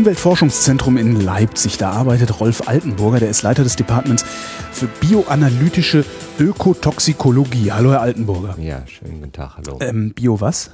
[0.00, 4.24] Umweltforschungszentrum in Leipzig, da arbeitet Rolf Altenburger, der ist Leiter des Departments
[4.72, 6.06] für bioanalytische
[6.38, 7.70] Ökotoxikologie.
[7.70, 8.56] Hallo, Herr Altenburger.
[8.58, 9.78] Ja, schönen guten Tag, hallo.
[9.82, 10.70] Ähm, Bio was?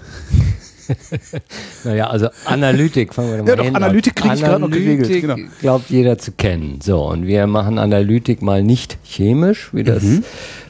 [1.84, 3.74] naja, also Analytik, fangen wir mal Ja, doch, hin.
[3.74, 5.34] Analytik krieg ich gerade noch geregelt, genau.
[5.60, 6.78] glaubt jeder zu kennen.
[6.80, 10.22] So, und wir machen Analytik mal nicht chemisch, wie das Mhm.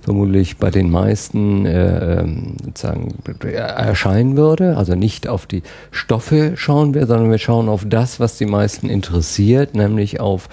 [0.06, 3.12] Vermutlich bei den meisten äh, ähm, sozusagen
[3.51, 4.77] erscheinen würde.
[4.77, 8.88] Also nicht auf die Stoffe schauen wir, sondern wir schauen auf das, was die meisten
[8.88, 10.48] interessiert, nämlich auf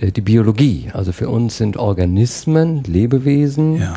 [0.00, 0.88] äh, die Biologie.
[0.94, 3.94] Also für uns sind Organismen, Lebewesen, Ja.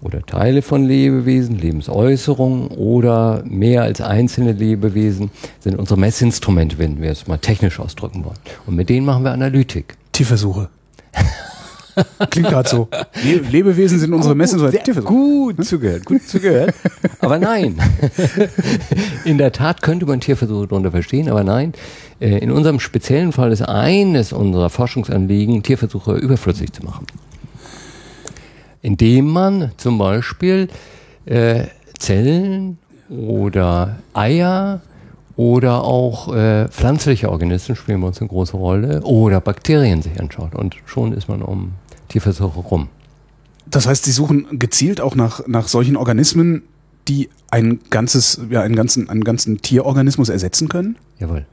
[0.00, 7.10] oder Teile von Lebewesen, Lebensäußerungen oder mehr als einzelne Lebewesen sind unsere Messinstrumente, wenn wir
[7.10, 8.38] es mal technisch ausdrücken wollen.
[8.66, 9.96] Und mit denen machen wir Analytik.
[10.12, 10.70] Tierversuche.
[12.30, 12.88] Klingt gerade so.
[13.24, 15.12] Le Lebewesen sind unsere Messen, so Tierversuche.
[15.12, 16.74] Gut zugehört, gut zugehört.
[17.20, 17.78] aber nein.
[19.24, 21.72] In der Tat könnte man Tierversuche darunter verstehen, aber nein.
[22.20, 27.06] Äh, In unserem speziellen Fall ist eines unserer Forschungsanliegen, Tierversuche überflüssig zu machen.
[28.82, 30.68] Indem man zum Beispiel
[31.26, 31.64] äh,
[31.98, 34.80] Zellen oder Eier
[35.36, 40.54] oder auch äh, pflanzliche Organismen spielen bei uns eine große Rolle oder Bakterien sich anschaut
[40.54, 41.72] und schon ist man um
[42.08, 42.88] Tierversuche rum.
[43.66, 46.62] Das heißt, Sie suchen gezielt auch nach, nach solchen Organismen,
[47.06, 50.96] die ein ganzes, ja, einen ganzen, einen ganzen Tierorganismus ersetzen können?
[51.18, 51.46] Jawohl.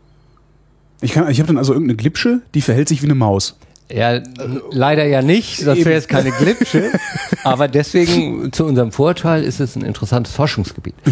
[1.01, 3.57] Ich, kann- ich habe dann also irgendeine Glipsche, die verhält sich wie eine Maus.
[3.91, 4.19] Ja,
[4.71, 6.91] leider ja nicht, das wäre jetzt keine Glipsche.
[7.43, 10.95] aber deswegen zu unserem Vorteil ist es ein interessantes Forschungsgebiet.
[11.05, 11.11] Äh,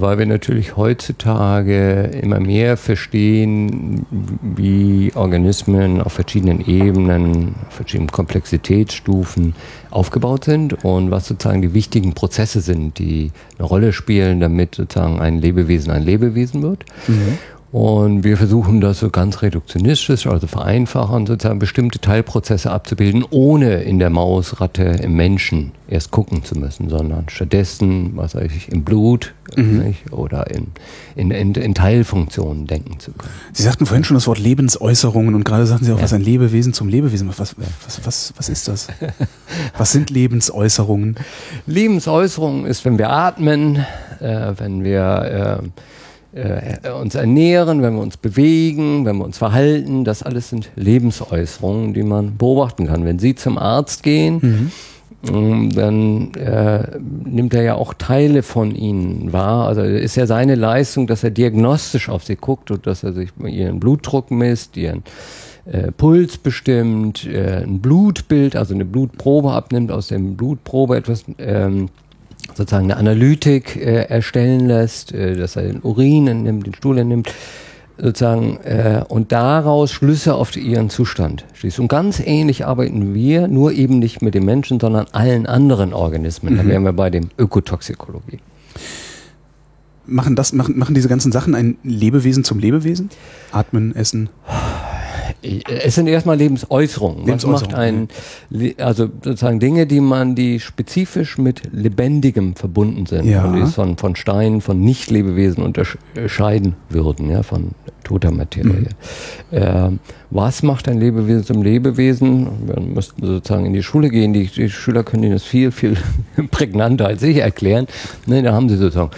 [0.00, 4.04] weil wir natürlich heutzutage immer mehr verstehen,
[4.42, 9.54] wie Organismen auf verschiedenen Ebenen, auf verschiedenen Komplexitätsstufen
[9.90, 15.20] aufgebaut sind und was sozusagen die wichtigen Prozesse sind, die eine Rolle spielen, damit sozusagen
[15.20, 16.84] ein Lebewesen ein Lebewesen wird.
[17.72, 24.00] Und wir versuchen das so ganz reduktionistisch, also vereinfachen, sozusagen bestimmte Teilprozesse abzubilden, ohne in
[24.00, 28.82] der Maus, Ratte, im Menschen erst gucken zu müssen, sondern stattdessen, was weiß ich, im
[28.82, 30.68] Blut nicht, oder in,
[31.14, 33.32] in, in, in Teilfunktionen denken zu können.
[33.52, 36.72] Sie sagten vorhin schon das Wort Lebensäußerungen und gerade sagten Sie auch, was ein Lebewesen
[36.72, 37.38] zum Lebewesen macht.
[37.38, 38.88] Was, was, was, was ist das?
[39.78, 41.16] Was sind Lebensäußerungen?
[41.66, 43.84] Lebensäußerung ist, wenn wir atmen,
[44.20, 45.68] äh, wenn wir äh,
[46.32, 50.04] äh, uns ernähren, wenn wir uns bewegen, wenn wir uns verhalten.
[50.04, 53.04] Das alles sind Lebensäußerungen, die man beobachten kann.
[53.04, 54.70] Wenn Sie zum Arzt gehen,
[55.28, 59.66] ähm, dann äh, nimmt er ja auch Teile von ihnen wahr.
[59.66, 63.30] Also ist ja seine Leistung, dass er diagnostisch auf sie guckt und dass er sich
[63.44, 65.02] ihren Blutdruck misst, ihren
[65.66, 71.90] äh, Puls bestimmt, äh, ein Blutbild, also eine Blutprobe abnimmt, aus dem Blutprobe etwas ähm,
[72.54, 77.32] sozusagen eine Analytik äh, erstellen lässt, äh, dass er den Urin entnimmt, den Stuhl entnimmt,
[77.98, 81.80] sozusagen, äh, und daraus Schlüsse auf ihren Zustand schließt.
[81.80, 86.56] Und ganz ähnlich arbeiten wir, nur eben nicht mit den Menschen, sondern allen anderen Organismen.
[86.56, 88.38] Da wären wir bei dem Ökotoxikologie.
[90.06, 93.10] Machen, das, machen, machen diese ganzen Sachen ein Lebewesen zum Lebewesen?
[93.52, 94.28] Atmen, essen?
[95.42, 97.20] Es sind erstmal Lebensäußerungen.
[97.22, 103.24] Was Lebensäußerungen, macht ein, also sozusagen Dinge, die man, die spezifisch mit Lebendigem verbunden sind
[103.26, 103.44] Ja.
[103.44, 107.70] und die es von, von Steinen, von Nicht-Lebewesen unterscheiden würden, ja, von
[108.04, 108.88] toter Materie.
[109.52, 109.98] Ähm,
[110.30, 112.48] was macht ein Lebewesen zum Lebewesen?
[112.66, 114.32] Wir müssten sozusagen in die Schule gehen.
[114.32, 115.96] Die, die Schüler können Ihnen das viel, viel
[116.50, 117.86] prägnanter als ich erklären.
[118.26, 119.10] Ne, da haben Sie sozusagen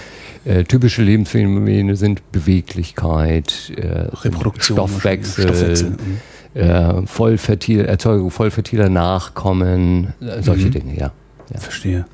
[0.45, 6.61] äh, typische Lebensphänomene sind Beweglichkeit, äh, Reproduktion, Stoffwechsel, Stoffwechsel, mhm.
[6.61, 11.13] äh, vollfertil, Erzeugung vollfertiler Nachkommen, äh, solche Dinge, ja.
[11.53, 11.61] ja.
[11.61, 12.07] Verstehe.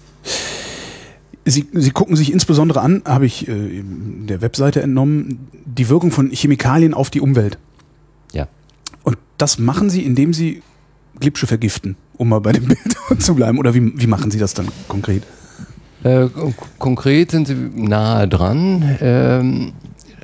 [1.45, 6.31] Sie, Sie gucken sich insbesondere an, habe ich äh, der Webseite entnommen, die Wirkung von
[6.31, 7.59] Chemikalien auf die Umwelt.
[8.33, 8.49] ja.
[9.05, 10.63] Und das machen Sie, indem Sie
[11.19, 12.67] Glipsche vergiften, um mal bei dem
[13.09, 13.59] Bild zu bleiben.
[13.59, 15.23] Oder wie, wie machen Sie das dann konkret?
[16.05, 18.99] Äh, kon- konkret sind sie nahe dran.
[19.01, 19.73] Ähm,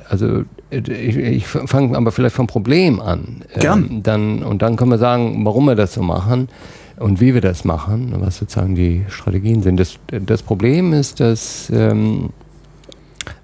[0.09, 3.43] also ich, ich fange aber vielleicht vom Problem an.
[3.53, 4.03] Ähm, Gern.
[4.03, 6.49] Dann, und dann können wir sagen, warum wir das so machen
[6.97, 9.79] und wie wir das machen, was sozusagen die Strategien sind.
[9.79, 9.95] Das,
[10.25, 12.29] das Problem ist, dass ähm,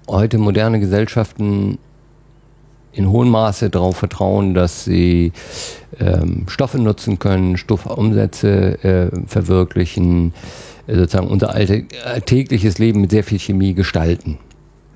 [0.08, 1.78] heute moderne Gesellschaften
[2.92, 5.32] in hohem Maße darauf vertrauen, dass sie
[5.98, 10.34] ähm, Stoffe nutzen können, Stoffumsätze äh, verwirklichen,
[10.86, 14.38] sozusagen unser alltägliches Leben mit sehr viel Chemie gestalten.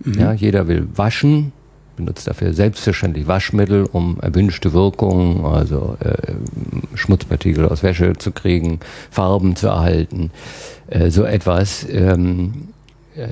[0.05, 0.21] Mhm.
[0.21, 1.53] Ja, jeder will waschen,
[1.97, 6.33] benutzt dafür selbstverständlich Waschmittel, um erwünschte Wirkungen, also äh,
[6.95, 8.81] Schmutzpartikel aus Wäsche zu kriegen,
[9.11, 10.31] Farben zu erhalten,
[10.89, 12.76] äh, so etwas ähm, äh,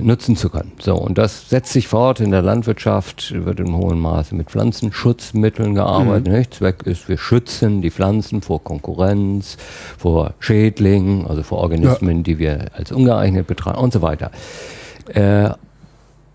[0.01, 0.73] nutzen zu können.
[0.79, 5.75] So, und das setzt sich fort in der Landwirtschaft, wird in hohem Maße mit Pflanzenschutzmitteln
[5.75, 6.33] gearbeitet.
[6.33, 6.51] Mhm.
[6.51, 9.57] Zweck ist, wir schützen die Pflanzen vor Konkurrenz,
[9.99, 12.23] vor Schädlingen, also vor Organismen, ja.
[12.23, 14.31] die wir als ungeeignet betrachten und so weiter.
[15.09, 15.51] Äh,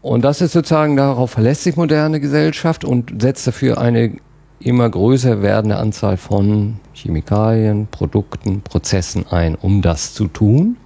[0.02, 4.14] und das ist sozusagen, darauf verlässt sich moderne Gesellschaft und setzt dafür eine
[4.60, 10.78] immer größer werdende Anzahl von Chemikalien, Produkten, Prozessen ein, um das zu tun.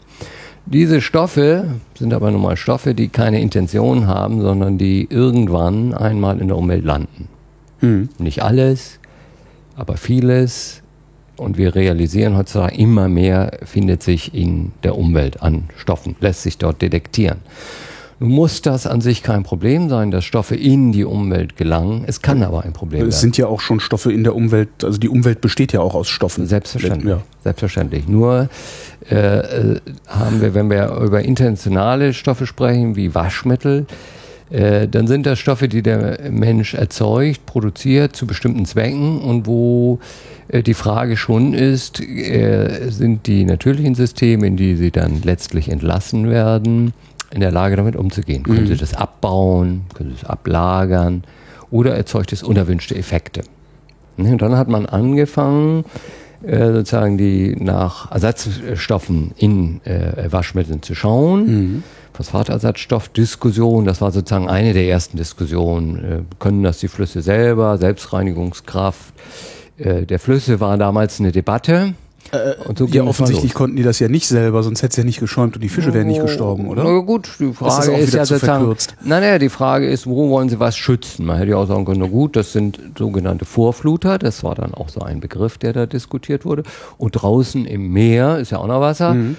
[0.66, 1.66] Diese Stoffe
[1.98, 6.58] sind aber nun mal Stoffe, die keine Intention haben, sondern die irgendwann einmal in der
[6.58, 7.28] Umwelt landen.
[7.82, 8.10] Mhm.
[8.18, 9.00] Nicht alles,
[9.76, 10.82] aber vieles.
[11.36, 16.60] Und wir realisieren heutzutage immer mehr findet sich in der Umwelt an Stoffen, lässt sich
[16.60, 17.40] dort detektieren.
[18.24, 22.06] Muss das an sich kein Problem sein, dass Stoffe in die Umwelt gelangen.
[22.08, 23.10] Es kann aber ein Problem sein.
[23.10, 25.94] Es sind ja auch schon Stoffe in der Umwelt, also die Umwelt besteht ja auch
[25.94, 26.48] aus Stoffen.
[26.48, 27.10] Selbstverständlich.
[27.10, 27.22] Ja.
[27.44, 28.08] Selbstverständlich.
[28.08, 28.48] Nur
[29.12, 33.88] äh, äh, haben wir, wenn wir über internationale Stoffe sprechen, wie Waschmittel,
[34.50, 40.00] äh, dann sind das Stoffe, die der Mensch erzeugt, produziert zu bestimmten Zwecken und wo
[40.48, 45.70] äh, die Frage schon ist, äh, sind die natürlichen Systeme, in die sie dann letztlich
[45.70, 46.94] entlassen werden,
[47.34, 48.44] in der Lage, damit umzugehen.
[48.46, 48.54] Mhm.
[48.54, 51.24] Können sie das abbauen, können sie es ablagern
[51.72, 53.42] oder erzeugt es unerwünschte Effekte.
[54.18, 55.86] Ne, und dann hat man angefangen,
[56.44, 61.46] äh, sozusagen die nach Ersatzstoffen in äh, Waschmitteln zu schauen.
[61.46, 61.84] Mhm.
[62.14, 66.04] Phosphatersatzstoffdiskussion, das war sozusagen eine der ersten Diskussionen.
[66.04, 69.14] Äh, können das die Flüsse selber, Selbstreinigungskraft
[69.78, 71.94] äh, der Flüsse war damals eine Debatte.
[72.32, 75.04] Äh, und so ja, offensichtlich konnten die das ja nicht selber, sonst hätte es ja
[75.04, 76.84] nicht geschäumt und die Fische wären nicht oh, gestorben, oder?
[76.84, 80.50] Na gut, die Frage ist, ist ja sozusagen, nein, nein, die Frage ist, wo wollen
[80.50, 81.26] sie was schützen?
[81.26, 84.74] Man hätte ja auch sagen können, na gut, das sind sogenannte Vorfluter, das war dann
[84.74, 86.64] auch so ein Begriff, der da diskutiert wurde.
[86.98, 89.14] Und draußen im Meer ist ja auch noch Wasser.
[89.14, 89.38] Mhm.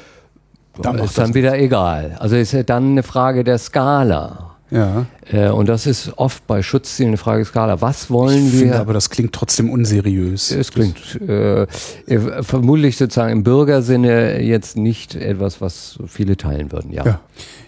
[0.81, 2.17] Da ist dann wieder egal.
[2.19, 4.54] Also ist ja dann eine Frage der Skala.
[4.75, 5.07] Ja.
[5.31, 7.81] Äh, und das ist oft bei Schutzzielen eine Frage Skala.
[7.81, 8.59] Was wollen ich wir?
[8.61, 10.51] Finde, aber das klingt trotzdem unseriös.
[10.51, 11.67] Es klingt äh,
[12.43, 16.93] vermutlich sozusagen im Bürgersinne jetzt nicht etwas, was viele teilen würden.
[16.93, 17.07] Ja.
[17.07, 17.21] ja.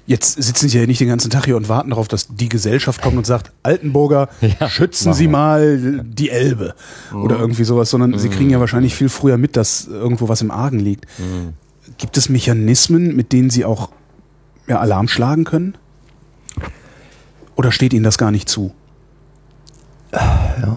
[0.08, 3.02] Jetzt sitzen Sie ja nicht den ganzen Tag hier und warten darauf, dass die Gesellschaft
[3.02, 4.28] kommt und sagt, Altenburger,
[4.60, 6.74] ja, schützen Sie mal die Elbe
[7.12, 7.22] mhm.
[7.22, 8.18] oder irgendwie sowas, sondern mhm.
[8.18, 11.06] Sie kriegen ja wahrscheinlich viel früher mit, dass irgendwo was im Argen liegt.
[11.18, 11.54] Mhm.
[11.98, 13.90] Gibt es Mechanismen, mit denen Sie auch
[14.68, 15.76] ja, Alarm schlagen können?
[17.56, 18.72] Oder steht Ihnen das gar nicht zu?
[20.12, 20.76] Ja,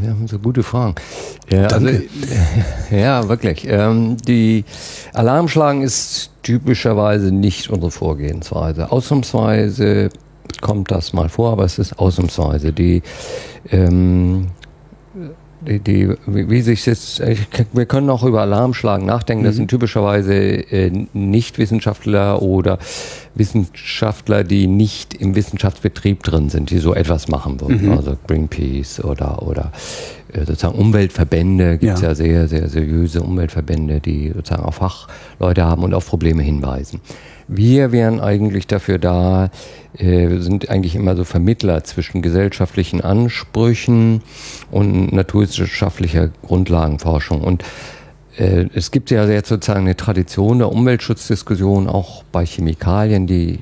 [0.00, 0.94] wir haben so gute Fragen.
[1.50, 1.88] Ja, also,
[2.90, 3.66] ja wirklich.
[3.68, 4.64] Ähm, die
[5.14, 8.90] Alarmschlagen ist typischerweise nicht unsere Vorgehensweise.
[8.90, 10.10] Ausnahmsweise
[10.60, 12.72] kommt das mal vor, aber es ist ausnahmsweise.
[12.72, 13.02] Die
[13.70, 14.48] ähm,
[15.66, 17.20] die, die, wie sich jetzt,
[17.72, 19.44] wir können auch über Alarmschlagen nachdenken.
[19.44, 19.58] Das mhm.
[19.58, 22.78] sind typischerweise äh, Nichtwissenschaftler oder
[23.34, 27.86] Wissenschaftler, die nicht im Wissenschaftsbetrieb drin sind, die so etwas machen würden.
[27.86, 27.92] Mhm.
[27.92, 29.72] Also Greenpeace oder, oder
[30.32, 32.08] äh, sozusagen Umweltverbände, gibt es ja.
[32.08, 37.00] ja sehr, sehr seriöse Umweltverbände, die sozusagen auf Fachleute haben und auf Probleme hinweisen.
[37.48, 39.50] Wir wären eigentlich dafür da,
[39.96, 44.22] äh, sind eigentlich immer so Vermittler zwischen gesellschaftlichen Ansprüchen
[44.70, 47.42] und naturwissenschaftlicher Grundlagenforschung.
[47.42, 47.64] Und
[48.36, 53.60] äh, es gibt ja jetzt sozusagen eine Tradition der Umweltschutzdiskussion auch bei Chemikalien, die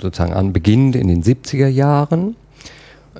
[0.00, 2.36] sozusagen an beginnt in den 70er Jahren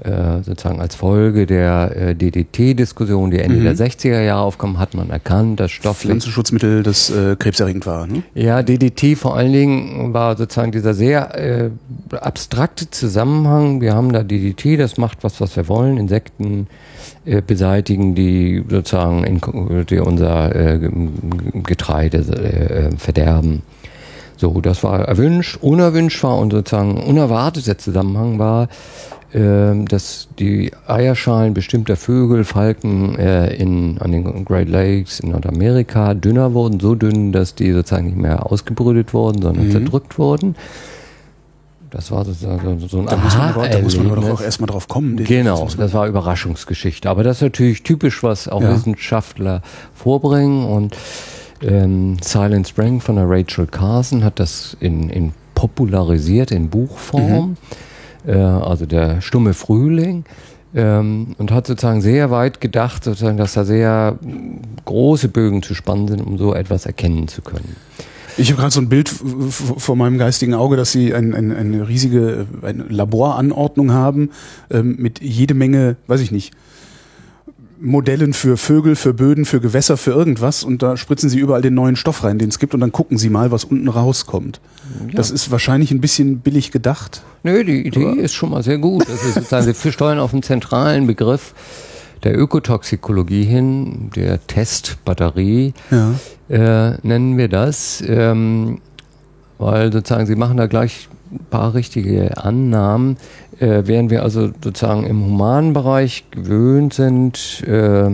[0.03, 3.65] äh, sozusagen als Folge der äh, DDT-Diskussion, die Ende mhm.
[3.65, 8.07] der 60er Jahre aufkam, hat man erkannt, dass Stoff Pflanzenschutzmittel, das äh, krebserregend war.
[8.07, 8.23] Ne?
[8.35, 11.71] Ja, DDT vor allen Dingen war sozusagen dieser sehr äh,
[12.17, 13.81] abstrakte Zusammenhang.
[13.81, 16.69] Wir haben da DDT, das macht was, was wir wollen, Insekten
[17.25, 20.91] äh, beseitigen, die sozusagen in, die unser äh,
[21.63, 23.63] Getreide äh, verderben.
[24.37, 28.67] So, das war erwünscht, unerwünscht war und sozusagen unerwarteter Zusammenhang war,
[29.33, 36.53] dass die Eierschalen bestimmter Vögel, Falken äh, in, an den Great Lakes in Nordamerika dünner
[36.53, 39.71] wurden, so dünn, dass die sozusagen nicht mehr ausgebrütet wurden, sondern mhm.
[39.71, 40.55] zerdrückt wurden.
[41.89, 44.41] Das war sozusagen so ein Da muss man aber, da muss man aber doch auch
[44.43, 45.17] erstmal drauf kommen.
[45.17, 47.09] Genau, das war Überraschungsgeschichte.
[47.09, 48.75] Aber das ist natürlich typisch, was auch ja.
[48.75, 49.62] Wissenschaftler
[49.95, 50.67] vorbringen.
[50.67, 50.97] Und
[51.62, 57.51] ähm, Silent Spring von der Rachel Carson hat das in, in popularisiert in Buchform.
[57.51, 57.57] Mhm
[58.26, 60.25] äh, also der stumme Frühling.
[60.75, 64.19] ähm, und hat sozusagen sehr weit gedacht, sozusagen, dass da sehr
[64.85, 67.76] große Bögen zu spannen sind, um so etwas erkennen zu können.
[68.38, 71.87] Ich habe gerade so ein Bild vor meinem geistigen Auge, dass sie ein, ein, eine
[71.87, 74.31] riesige eine Laboranordnung haben
[74.71, 76.55] ähm, mit jede Menge, weiß ich nicht,
[77.83, 81.75] Modellen für Vögel, für Böden, für Gewässer, für irgendwas und da spritzen sie überall den
[81.75, 84.61] neuen Stoff rein, den es gibt und dann gucken sie mal, was unten rauskommt.
[85.09, 85.15] Ja.
[85.15, 87.23] Das ist wahrscheinlich ein bisschen billig gedacht.
[87.43, 88.23] Nö, die Idee oder?
[88.23, 89.09] ist schon mal sehr gut.
[89.09, 91.55] Das ist sozusagen, sie steuern auf einen zentralen Begriff
[92.23, 96.15] der Ökotoxikologie hin, der Testbatterie, ja.
[96.49, 98.81] äh, nennen wir das, ähm,
[99.59, 103.17] weil sozusagen sie machen da gleich ein paar richtige Annahmen.
[103.59, 108.11] Äh, während wir also sozusagen im humanen Bereich gewöhnt sind, äh,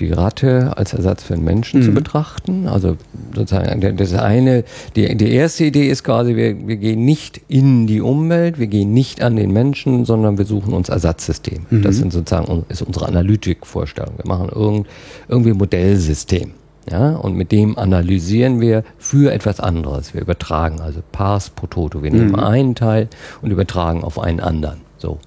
[0.00, 1.84] die Ratte als Ersatz für den Menschen mhm.
[1.84, 2.66] zu betrachten.
[2.66, 2.96] Also
[3.34, 4.64] sozusagen das eine,
[4.96, 8.92] die, die erste Idee ist quasi, wir, wir gehen nicht in die Umwelt, wir gehen
[8.92, 11.66] nicht an den Menschen, sondern wir suchen uns Ersatzsysteme.
[11.70, 11.82] Mhm.
[11.82, 14.14] Das sind sozusagen ist unsere Analytikvorstellung.
[14.16, 14.86] Wir machen irgend,
[15.28, 16.52] irgendwie ein Modellsystem.
[16.90, 20.14] Ja, und mit dem analysieren wir für etwas anderes.
[20.14, 22.02] Wir übertragen also Pars pro Toto.
[22.02, 22.40] Wir nehmen mhm.
[22.40, 23.08] einen Teil
[23.40, 24.80] und übertragen auf einen anderen.
[24.98, 25.18] So.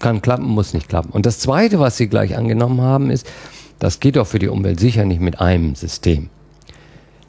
[0.00, 1.10] Kann klappen, muss nicht klappen.
[1.12, 3.26] Und das zweite, was Sie gleich angenommen haben, ist,
[3.78, 6.28] das geht doch für die Umwelt sicher nicht mit einem System.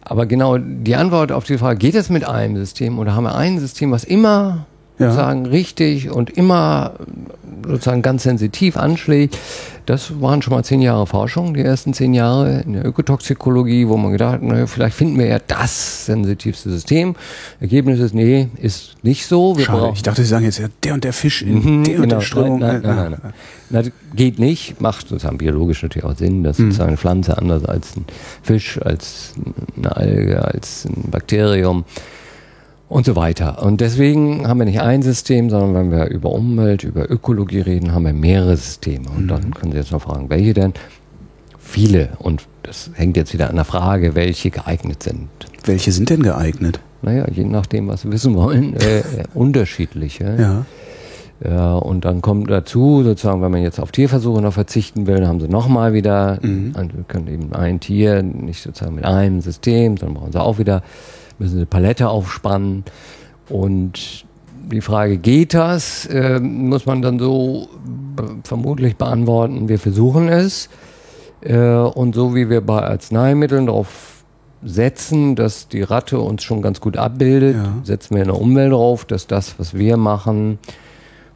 [0.01, 3.36] Aber genau die Antwort auf die Frage, geht es mit einem System oder haben wir
[3.36, 4.65] ein System, was immer
[5.00, 5.08] ja.
[5.08, 6.94] sozusagen richtig und immer
[7.68, 9.38] sozusagen ganz sensitiv anschlägt.
[9.86, 13.98] Das waren schon mal zehn Jahre Forschung, die ersten zehn Jahre in der Ökotoxikologie, wo
[13.98, 17.16] man gedacht hat, naja, vielleicht finden wir ja das sensitivste System.
[17.60, 19.58] Ergebnis ist, nee, ist nicht so.
[19.58, 21.94] Wir Schade, ich dachte, Sie sagen jetzt ja der und der Fisch in mhm, der
[21.94, 22.60] genau, und der Strömung.
[22.60, 23.34] Nein, nein, nein, nein,
[23.70, 23.92] nein.
[24.16, 26.66] geht nicht, macht sozusagen biologisch natürlich auch Sinn, dass mhm.
[26.66, 28.06] sozusagen eine Pflanze anders als ein
[28.42, 29.34] Fisch, als
[29.76, 31.84] eine Alge, als ein Bakterium
[32.94, 33.64] und so weiter.
[33.64, 37.92] Und deswegen haben wir nicht ein System, sondern wenn wir über Umwelt, über Ökologie reden,
[37.92, 39.10] haben wir mehrere Systeme.
[39.10, 39.28] Und mhm.
[39.30, 40.74] dann können Sie jetzt noch fragen, welche denn?
[41.58, 42.10] Viele.
[42.20, 45.28] Und das hängt jetzt wieder an der Frage, welche geeignet sind.
[45.66, 46.82] Welche sind denn geeignet?
[47.02, 49.02] Naja, je nachdem, was Sie wissen wollen, äh,
[49.34, 50.36] unterschiedliche.
[50.40, 50.66] Ja.
[51.44, 55.28] Ja, und dann kommt dazu, sozusagen, wenn man jetzt auf Tierversuche noch verzichten will, dann
[55.28, 56.74] haben sie nochmal wieder, mhm.
[57.10, 60.84] können eben ein Tier nicht sozusagen mit einem System, sondern brauchen sie auch wieder
[61.40, 62.84] müssen eine Palette aufspannen.
[63.50, 64.25] Und
[64.72, 67.68] die Frage, geht das, äh, muss man dann so
[68.44, 70.70] vermutlich beantworten, wir versuchen es.
[71.42, 74.24] Äh, und so wie wir bei Arzneimitteln darauf
[74.63, 77.74] setzen, dass die Ratte uns schon ganz gut abbildet, ja.
[77.84, 80.60] setzen wir in der Umwelt drauf, dass das, was wir machen,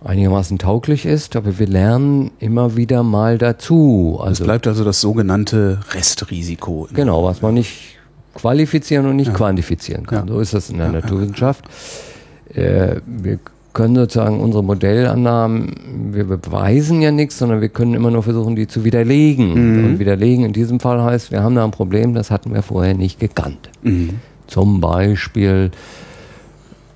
[0.03, 4.19] einigermaßen tauglich ist, aber wir lernen immer wieder mal dazu.
[4.21, 6.87] Also es bleibt also das sogenannte Restrisiko.
[6.93, 7.96] Genau, was man nicht
[8.37, 9.33] qualifizieren und nicht ja.
[9.33, 10.27] quantifizieren kann.
[10.27, 10.33] Ja.
[10.33, 11.65] So ist das in der Naturwissenschaft.
[12.53, 13.39] Äh, wir
[13.73, 18.67] können sozusagen unsere Modellannahmen, wir beweisen ja nichts, sondern wir können immer nur versuchen, die
[18.67, 19.49] zu widerlegen.
[19.49, 19.85] Mhm.
[19.85, 22.93] Und widerlegen in diesem Fall heißt, wir haben da ein Problem, das hatten wir vorher
[22.93, 23.69] nicht gekannt.
[23.83, 24.15] Mhm.
[24.47, 25.71] Zum Beispiel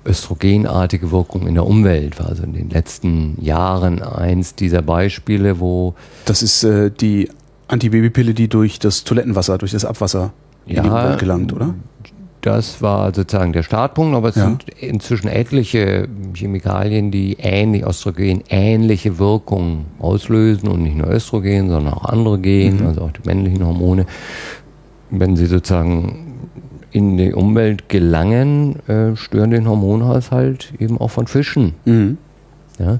[0.04, 5.94] östrogenartige Wirkung in der Umwelt war also in den letzten Jahren eins dieser Beispiele, wo...
[6.24, 7.28] Das ist äh, die
[7.68, 10.32] Antibabypille, die durch das Toilettenwasser, durch das Abwasser
[10.66, 11.74] in ja, die Umwelt gelangt, oder?
[12.42, 14.46] Das war sozusagen der Startpunkt, aber es ja.
[14.46, 21.94] sind inzwischen etliche Chemikalien, die ähnlich Östrogen ähnliche Wirkungen auslösen und nicht nur Östrogen, sondern
[21.94, 22.86] auch andere Gene, mhm.
[22.88, 24.06] also auch die männlichen Hormone.
[25.10, 26.32] Wenn sie sozusagen
[26.90, 31.74] in die Umwelt gelangen, äh, stören den Hormonhaushalt eben auch von Fischen.
[31.84, 32.18] Mhm.
[32.78, 32.98] Ja.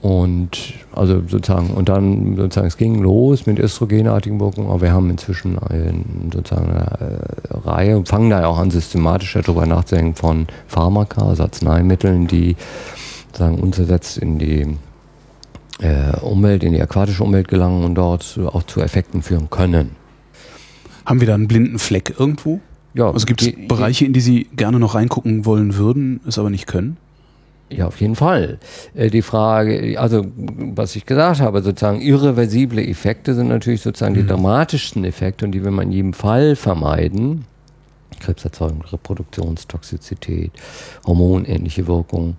[0.00, 5.10] Und also sozusagen, und dann sozusagen, es ging los mit östrogenartigen Wirkungen, aber wir haben
[5.10, 10.46] inzwischen ein, sozusagen eine äh, Reihe und fangen da auch an, systematischer darüber nachzudenken von
[10.68, 12.54] Pharmaka, also Arzneimitteln, die
[13.26, 14.76] sozusagen unzersetzt in die
[15.80, 19.96] äh, Umwelt, in die aquatische Umwelt gelangen und dort auch zu Effekten führen können.
[21.06, 22.60] Haben wir da einen blinden Fleck irgendwo?
[22.94, 23.10] Ja.
[23.10, 26.66] Also gibt es Bereiche, in die Sie gerne noch reingucken wollen würden, es aber nicht
[26.66, 26.98] können?
[27.70, 28.58] Ja, auf jeden Fall.
[28.94, 34.20] Äh, die Frage, also was ich gesagt habe, sozusagen irreversible Effekte sind natürlich sozusagen mhm.
[34.20, 37.44] die dramatischsten Effekte und die will man in jedem Fall vermeiden.
[38.20, 40.50] Krebserzeugung, Reproduktionstoxizität,
[41.06, 42.36] hormonähnliche Wirkung.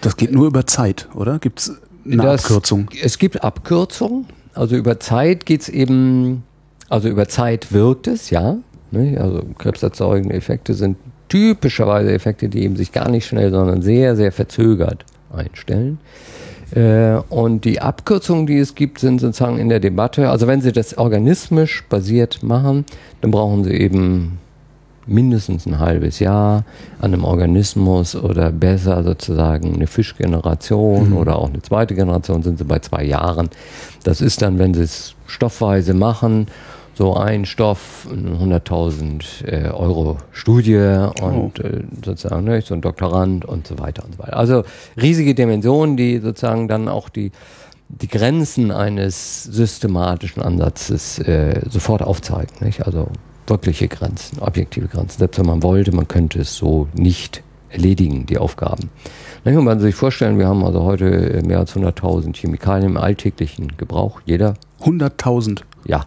[0.00, 1.38] Das geht nur über Zeit, oder?
[1.38, 2.88] Gibt es eine das, Abkürzung?
[3.02, 4.26] Es gibt Abkürzungen.
[4.54, 6.42] Also über Zeit geht es eben,
[6.88, 8.56] also über Zeit wirkt es, ja.
[8.90, 9.18] Ne?
[9.18, 10.98] Also krebserzeugende Effekte sind
[11.32, 15.98] typischerweise Effekte, die eben sich gar nicht schnell, sondern sehr, sehr verzögert einstellen.
[16.74, 20.72] Äh, und die Abkürzungen, die es gibt, sind sozusagen in der Debatte, also wenn Sie
[20.72, 22.84] das organismisch basiert machen,
[23.22, 24.38] dann brauchen Sie eben
[25.06, 26.64] mindestens ein halbes Jahr
[27.00, 31.16] an einem Organismus oder besser sozusagen eine Fischgeneration mhm.
[31.16, 33.48] oder auch eine zweite Generation sind sie bei zwei Jahren.
[34.04, 36.46] Das ist dann, wenn sie es stoffweise machen,
[37.02, 40.76] so ein Stoff, 100.000 äh, Euro Studie
[41.20, 41.66] und oh.
[41.66, 44.36] äh, sozusagen ne, so ein Doktorand und so weiter und so weiter.
[44.36, 44.62] Also
[44.96, 47.32] riesige Dimensionen, die sozusagen dann auch die,
[47.88, 52.54] die Grenzen eines systematischen Ansatzes äh, sofort aufzeigen.
[52.60, 52.86] Nicht?
[52.86, 53.08] Also
[53.48, 55.18] wirkliche Grenzen, objektive Grenzen.
[55.18, 58.90] Selbst wenn man wollte, man könnte es so nicht erledigen, die Aufgaben.
[59.44, 59.56] Nicht?
[59.56, 64.20] Und man sich vorstellen, wir haben also heute mehr als 100.000 Chemikalien im alltäglichen Gebrauch,
[64.24, 64.54] jeder.
[64.84, 65.62] 100.000?
[65.84, 66.04] Ja.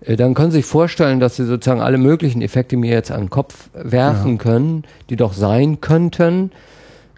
[0.00, 3.22] Äh, dann können Sie sich vorstellen, dass Sie sozusagen alle möglichen Effekte mir jetzt an
[3.22, 4.38] den Kopf werfen ja.
[4.38, 6.50] können, die doch sein könnten.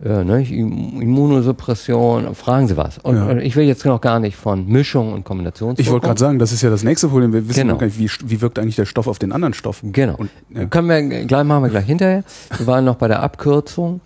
[0.04, 2.98] Äh, ne, Immunosuppression, fragen Sie was.
[2.98, 3.36] Und, ja.
[3.36, 5.76] ich will jetzt noch gar nicht von Mischung und Kombination.
[5.78, 7.32] Ich wollte gerade sagen, das ist ja das nächste Problem.
[7.32, 7.78] Wir wissen genau.
[7.78, 9.80] gar nicht, wie, wie wirkt eigentlich der Stoff auf den anderen Stoff.
[9.84, 10.16] Genau.
[10.16, 10.64] Und, ja.
[10.66, 12.24] Können wir gleich machen wir gleich hinterher.
[12.56, 14.00] Wir waren noch bei der Abkürzung.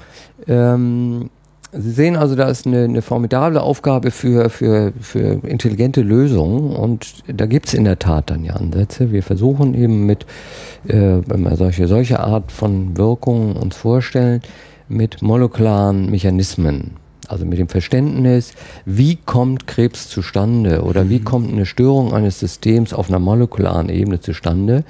[0.47, 1.30] Ähm,
[1.78, 7.23] Sie sehen also, da ist eine, eine formidable Aufgabe für, für, für intelligente Lösungen und
[7.26, 9.12] da gibt es in der Tat dann ja Ansätze.
[9.12, 10.26] Wir versuchen eben mit,
[10.88, 14.40] äh, wenn wir solche, solche Art von Wirkungen uns vorstellen,
[14.88, 16.92] mit molekularen Mechanismen.
[17.28, 18.52] Also mit dem Verständnis,
[18.85, 21.25] wie kommt Krebs zustande oder wie mhm.
[21.25, 24.85] kommt eine Störung eines Systems auf einer molekularen Ebene zustande,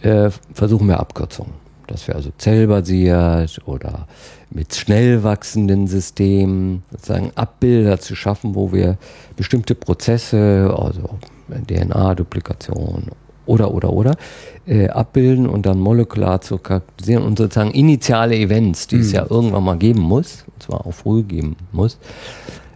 [0.00, 1.65] äh, versuchen wir Abkürzungen.
[1.86, 4.06] Dass wir also zellbasiert oder
[4.50, 8.96] mit schnell wachsenden Systemen sozusagen Abbilder zu schaffen, wo wir
[9.36, 11.18] bestimmte Prozesse, also
[11.68, 13.10] DNA-Duplikation
[13.46, 14.16] oder, oder, oder,
[14.66, 19.02] äh, abbilden und dann molekular zu charakterisieren und sozusagen initiale Events, die mhm.
[19.02, 21.98] es ja irgendwann mal geben muss, und zwar auch früh geben muss,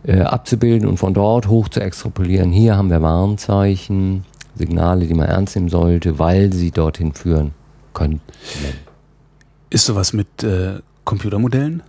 [0.04, 2.52] äh, abzubilden und von dort hoch zu extrapolieren.
[2.52, 4.24] Hier haben wir Warnzeichen,
[4.54, 7.52] Signale, die man ernst nehmen sollte, weil sie dorthin führen
[7.94, 8.20] können.
[9.70, 11.82] Ist sowas mit äh, Computermodellen?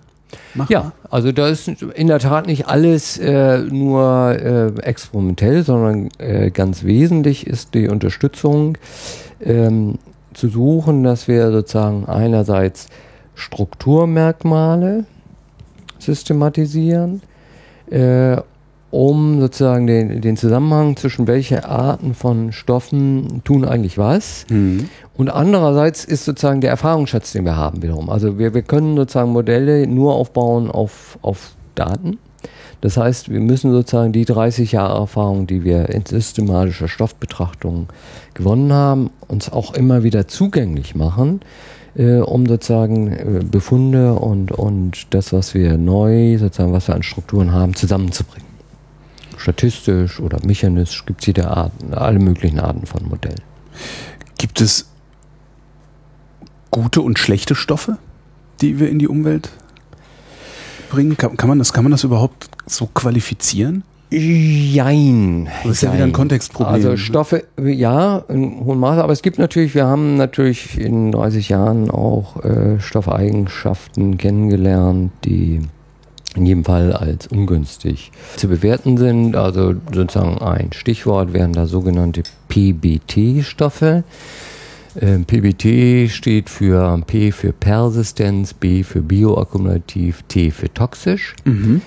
[0.53, 0.83] Machbar?
[0.83, 6.51] Ja, also da ist in der Tat nicht alles äh, nur äh, experimentell, sondern äh,
[6.51, 8.77] ganz wesentlich ist die Unterstützung
[9.41, 9.97] ähm,
[10.33, 12.87] zu suchen, dass wir sozusagen einerseits
[13.35, 15.05] Strukturmerkmale
[15.99, 17.21] systematisieren,
[17.89, 18.37] äh,
[18.91, 24.45] um sozusagen den, den Zusammenhang zwischen welche Arten von Stoffen tun eigentlich was.
[24.49, 24.89] Mhm.
[25.15, 28.09] Und andererseits ist sozusagen der Erfahrungsschatz, den wir haben wiederum.
[28.09, 32.17] Also wir, wir können sozusagen Modelle nur aufbauen auf, auf Daten.
[32.81, 37.87] Das heißt, wir müssen sozusagen die 30 Jahre Erfahrung, die wir in systematischer Stoffbetrachtung
[38.33, 41.41] gewonnen haben, uns auch immer wieder zugänglich machen,
[41.95, 47.03] äh, um sozusagen äh, Befunde und, und das, was wir neu, sozusagen, was wir an
[47.03, 48.50] Strukturen haben, zusammenzubringen
[49.41, 53.41] statistisch oder mechanisch gibt es jede Art, alle möglichen Arten von Modellen.
[54.37, 54.89] Gibt es
[56.69, 57.97] gute und schlechte Stoffe,
[58.61, 59.49] die wir in die Umwelt
[60.89, 61.17] bringen?
[61.17, 63.83] Kann, kann man, das, kann man das überhaupt so qualifizieren?
[64.13, 65.47] Jein.
[65.63, 66.73] Das ist ja wieder ein Kontextproblem.
[66.73, 71.47] Also Stoffe, ja, in hohem Maße, aber es gibt natürlich, wir haben natürlich in 30
[71.47, 75.61] Jahren auch äh, Stoffeigenschaften kennengelernt, die
[76.35, 79.35] in jedem Fall als ungünstig zu bewerten sind.
[79.35, 84.03] Also sozusagen ein Stichwort wären da sogenannte PBT-Stoffe.
[84.99, 91.35] Ähm, PBT steht für P für Persistenz, B für bioakkumulativ, T für toxisch.
[91.45, 91.81] Mhm.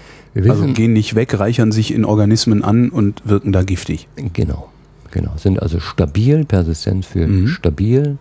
[0.49, 4.09] also gehen nicht weg, reichern sich in Organismen an und wirken da giftig.
[4.33, 4.71] Genau,
[5.11, 5.33] genau.
[5.37, 7.49] Sind also stabil, Persistenz für mhm.
[7.49, 8.17] stabil,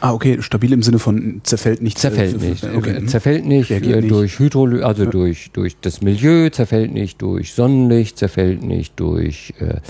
[0.00, 1.98] Ah, okay, stabil im Sinne von zerfällt nicht.
[1.98, 2.64] Zerfällt nicht.
[2.64, 3.04] Okay.
[3.06, 5.10] Zerfällt nicht, äh, durch Hydroly also ja.
[5.10, 9.80] durch, durch das Milieu, zerfällt nicht durch Sonnenlicht, zerfällt nicht durch äh,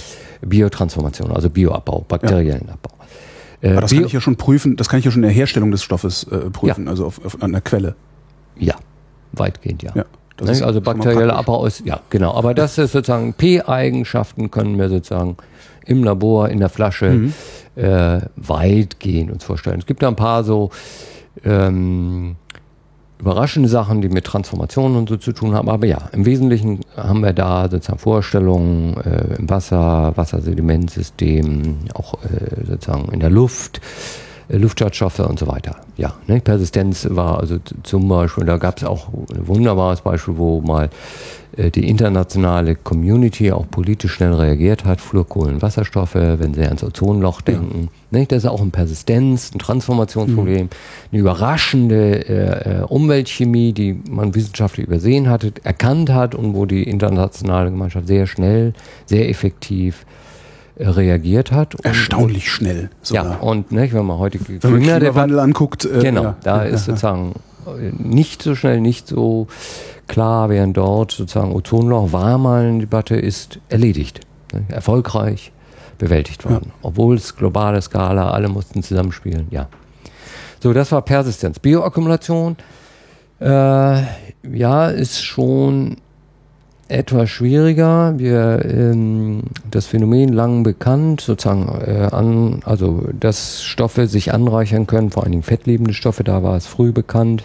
[0.46, 2.74] Biotransformation, also Bioabbau, bakteriellen ja.
[2.74, 2.90] Abbau.
[3.60, 5.28] Äh, Aber das Bio kann ich ja schon prüfen, das kann ich ja schon in
[5.28, 6.90] der Herstellung des Stoffes äh, prüfen, ja.
[6.90, 7.94] also auf, auf einer Quelle.
[8.56, 8.76] Ja,
[9.32, 9.92] weitgehend ja.
[9.94, 10.04] ja
[10.44, 10.64] ne?
[10.64, 12.34] Also bakterieller Abbau ist, ja, genau.
[12.34, 15.36] Aber das ist sozusagen P-Eigenschaften können wir sozusagen
[15.88, 17.34] im Labor, in der Flasche mhm
[17.78, 19.78] äh, weitgehend uns vorstellen.
[19.78, 20.70] Es gibt da ein paar so
[21.44, 22.36] ähm,
[23.20, 25.68] überraschende Sachen, die mit Transformationen und so zu tun haben.
[25.68, 32.64] Aber ja, im Wesentlichen haben wir da sozusagen Vorstellungen äh, im Wasser, Wassersedimentsystem, auch äh,
[32.66, 33.80] sozusagen in der Luft,
[34.48, 35.76] Luftschadstoffe und so weiter.
[35.96, 36.40] Ja, ne?
[36.40, 40.88] Persistenz war also zum Beispiel, da gab es auch ein wunderbares Beispiel, wo mal
[41.56, 47.90] äh, die internationale Community auch politisch schnell reagiert hat, Fluorkohlenwasserstoffe, wenn sie ans Ozonloch denken.
[48.10, 48.24] Ja.
[48.24, 50.70] Das ist auch ein Persistenz, ein Transformationsproblem, mhm.
[51.12, 56.84] eine überraschende äh, äh, Umweltchemie, die man wissenschaftlich übersehen hatte, erkannt hat und wo die
[56.84, 58.72] internationale Gemeinschaft sehr schnell,
[59.04, 60.06] sehr effektiv
[60.78, 61.74] reagiert hat.
[61.82, 62.90] Erstaunlich und, schnell.
[63.02, 63.24] Sogar.
[63.24, 65.84] Ja, und ne, wenn man heute wenn man Klimawandel anguckt.
[65.84, 67.34] Äh, genau, ja, da ja, ist sozusagen
[67.98, 69.46] nicht so schnell, nicht so
[70.06, 74.20] klar, während dort sozusagen Ozonloch war mal eine Debatte, ist erledigt.
[74.52, 75.52] Ne, erfolgreich
[75.98, 76.72] bewältigt worden.
[76.80, 79.68] Obwohl es globale Skala, alle mussten zusammenspielen, ja.
[80.60, 81.58] So, das war Persistenz.
[81.58, 82.56] Bioakkumulation,
[83.40, 84.02] äh,
[84.42, 85.96] ja, ist schon
[86.88, 88.14] etwas schwieriger.
[88.18, 95.10] Wir, ähm, das Phänomen lang bekannt, sozusagen, äh, an, also dass Stoffe sich anreichern können,
[95.10, 97.44] vor allen Dingen fettlebende Stoffe, da war es früh bekannt.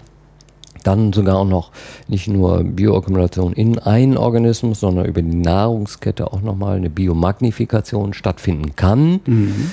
[0.82, 1.70] Dann sogar auch noch
[2.08, 8.76] nicht nur Bioakkumulation in einen Organismus, sondern über die Nahrungskette auch nochmal eine Biomagnifikation stattfinden
[8.76, 9.20] kann.
[9.24, 9.72] Mhm.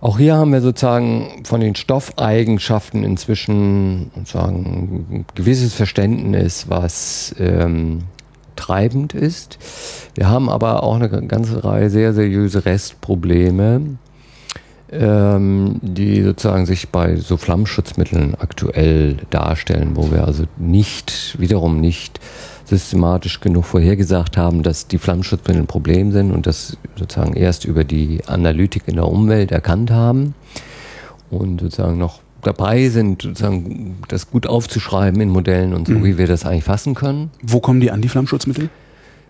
[0.00, 8.00] Auch hier haben wir sozusagen von den Stoffeigenschaften inzwischen sozusagen ein gewisses Verständnis, was ähm,
[8.56, 9.58] treibend ist.
[10.14, 13.98] Wir haben aber auch eine ganze Reihe sehr seriöse Restprobleme,
[14.90, 22.20] ähm, die sozusagen sich bei so Flammschutzmitteln aktuell darstellen, wo wir also nicht, wiederum nicht
[22.64, 27.84] systematisch genug vorhergesagt haben, dass die Flammschutzmittel ein Problem sind und das sozusagen erst über
[27.84, 30.34] die Analytik in der Umwelt erkannt haben
[31.30, 36.04] und sozusagen noch dabei sind, sozusagen das gut aufzuschreiben in Modellen und so, mhm.
[36.04, 37.30] wie wir das eigentlich fassen können.
[37.42, 38.70] Wo kommen die an, die Flammschutzmittel?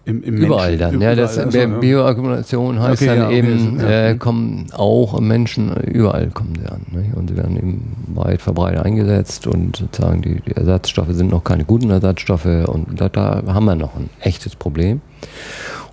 [0.06, 0.96] Im, im überall dann.
[0.96, 4.08] Überall, ja, das also, Bioakkumulation heißt okay, dann ja, eben, okay, ja.
[4.10, 6.82] äh, kommen auch Menschen, überall kommen sie an.
[6.92, 7.12] Ne?
[7.14, 11.64] Und sie werden eben weit verbreitet eingesetzt und sozusagen die, die Ersatzstoffe sind noch keine
[11.64, 15.00] guten Ersatzstoffe und da, da haben wir noch ein echtes Problem.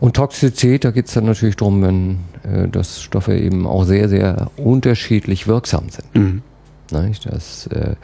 [0.02, 4.10] Und Toxizität, da geht es dann natürlich darum, wenn äh, dass Stoffe eben auch sehr,
[4.10, 6.16] sehr unterschiedlich wirksam sind.
[6.16, 6.42] Mhm.
[6.91, 7.12] Ne?
[7.23, 7.95] Das äh,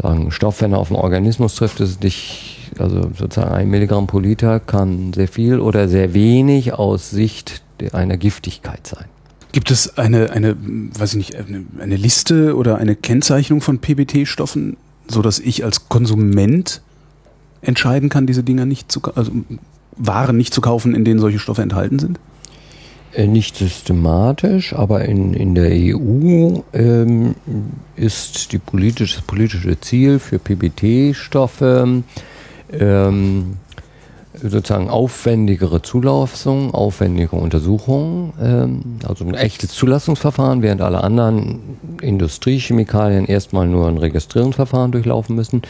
[0.00, 4.18] sagen, Stoff, wenn er auf den Organismus trifft, ist nicht also sozusagen ein Milligramm pro
[4.18, 9.06] Liter kann sehr viel oder sehr wenig aus Sicht einer Giftigkeit sein.
[9.52, 14.76] Gibt es eine, eine, weiß ich nicht, eine, eine Liste oder eine Kennzeichnung von PBT-Stoffen,
[15.08, 16.82] so dass ich als Konsument
[17.62, 19.32] entscheiden kann, diese Dinger nicht zu, also
[19.96, 22.20] Waren nicht zu kaufen, in denen solche Stoffe enthalten sind?
[23.14, 27.34] Äh, nicht systematisch, aber in, in der EU ähm,
[27.96, 32.02] ist die politische, das politische Ziel für PBT-Stoffe
[32.70, 33.56] ähm,
[34.34, 43.66] sozusagen aufwendigere Zulassung, aufwendige Untersuchungen, ähm, also ein echtes Zulassungsverfahren, während alle anderen Industriechemikalien erstmal
[43.66, 45.62] nur ein Registrierungsverfahren durchlaufen müssen.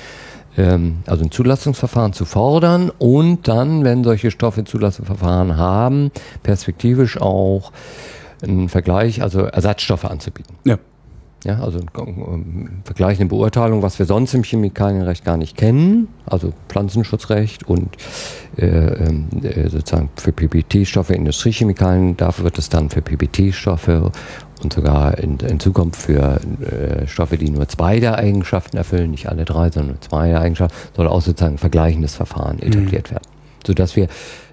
[0.59, 6.11] Ähm, also ein Zulassungsverfahren zu fordern und dann, wenn solche Stoffe Zulassungsverfahren haben,
[6.43, 7.73] perspektivisch auch
[8.43, 10.57] einen Vergleich, also Ersatzstoffe anzubieten.
[10.65, 10.79] Ja.
[11.45, 11.79] Ja, also
[12.83, 17.97] vergleichende Beurteilung, was wir sonst im Chemikalienrecht gar nicht kennen, also Pflanzenschutzrecht und
[18.57, 24.11] äh, ähm, äh, sozusagen für PBT-Stoffe, Industriechemikalien, dafür wird es dann für PBT-Stoffe
[24.65, 29.29] und sogar in, in Zukunft für äh, Stoffe, die nur zwei der Eigenschaften erfüllen, nicht
[29.29, 32.69] alle drei, sondern nur zwei der Eigenschaften, soll auch sozusagen ein vergleichendes Verfahren mhm.
[32.69, 33.15] etabliert mhm.
[33.15, 33.29] werden.
[33.67, 34.09] Sodass wir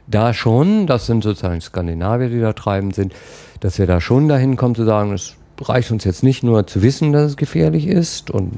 [0.07, 3.13] da schon, das sind sozusagen Skandinavier, die da treibend sind,
[3.59, 6.81] dass wir da schon dahin kommen zu sagen, es reicht uns jetzt nicht nur zu
[6.81, 8.51] wissen, dass es gefährlich ist und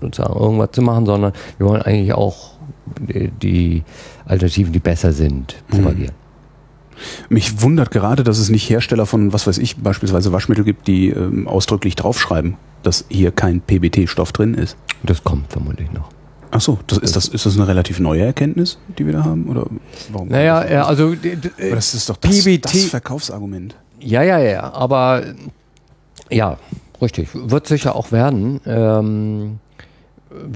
[0.00, 2.52] sozusagen irgendwas zu machen, sondern wir wollen eigentlich auch
[2.96, 3.82] die,
[4.26, 6.14] Alternativen, die besser sind, propagieren.
[7.28, 11.10] Mich wundert gerade, dass es nicht Hersteller von, was weiß ich, beispielsweise Waschmittel gibt, die
[11.10, 14.76] ähm, ausdrücklich draufschreiben, dass hier kein PBT-Stoff drin ist.
[15.02, 16.08] Das kommt vermutlich noch.
[16.52, 19.46] Ach so, das, ist, das, ist das eine relativ neue Erkenntnis, die wir da haben?
[19.48, 19.66] Oder
[20.10, 20.28] warum?
[20.28, 21.12] Naja, ja, also.
[21.12, 23.76] Aber das ist doch das, PBT, das Verkaufsargument.
[24.00, 25.22] Ja, ja, ja, aber
[26.28, 26.58] ja,
[27.00, 27.28] richtig.
[27.34, 28.60] Wird sicher auch werden.
[28.66, 29.58] Ähm,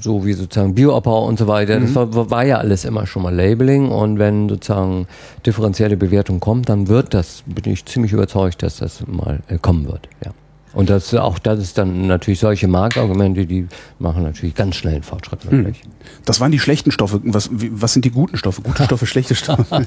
[0.01, 1.79] so wie sozusagen Bioabbau und so weiter.
[1.79, 1.83] Mhm.
[1.83, 5.07] Das war, war, ja alles immer schon mal Labeling und wenn sozusagen
[5.45, 9.87] differenzielle Bewertung kommt, dann wird das, bin ich ziemlich überzeugt, dass das mal äh, kommen
[9.87, 10.09] wird.
[10.25, 10.33] Ja.
[10.75, 13.69] Und das, auch das ist dann natürlich solche Marktargumente, die
[14.01, 15.59] machen natürlich ganz schnell einen Fortschritt mhm.
[15.59, 15.83] möglich.
[16.25, 17.21] Das waren die schlechten Stoffe.
[17.25, 18.61] Was, was sind die guten Stoffe?
[18.63, 19.65] Gute Stoffe, schlechte Stoffe.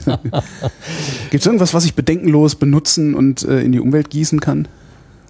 [1.29, 4.67] Gibt es irgendwas, was ich bedenkenlos benutzen und äh, in die Umwelt gießen kann?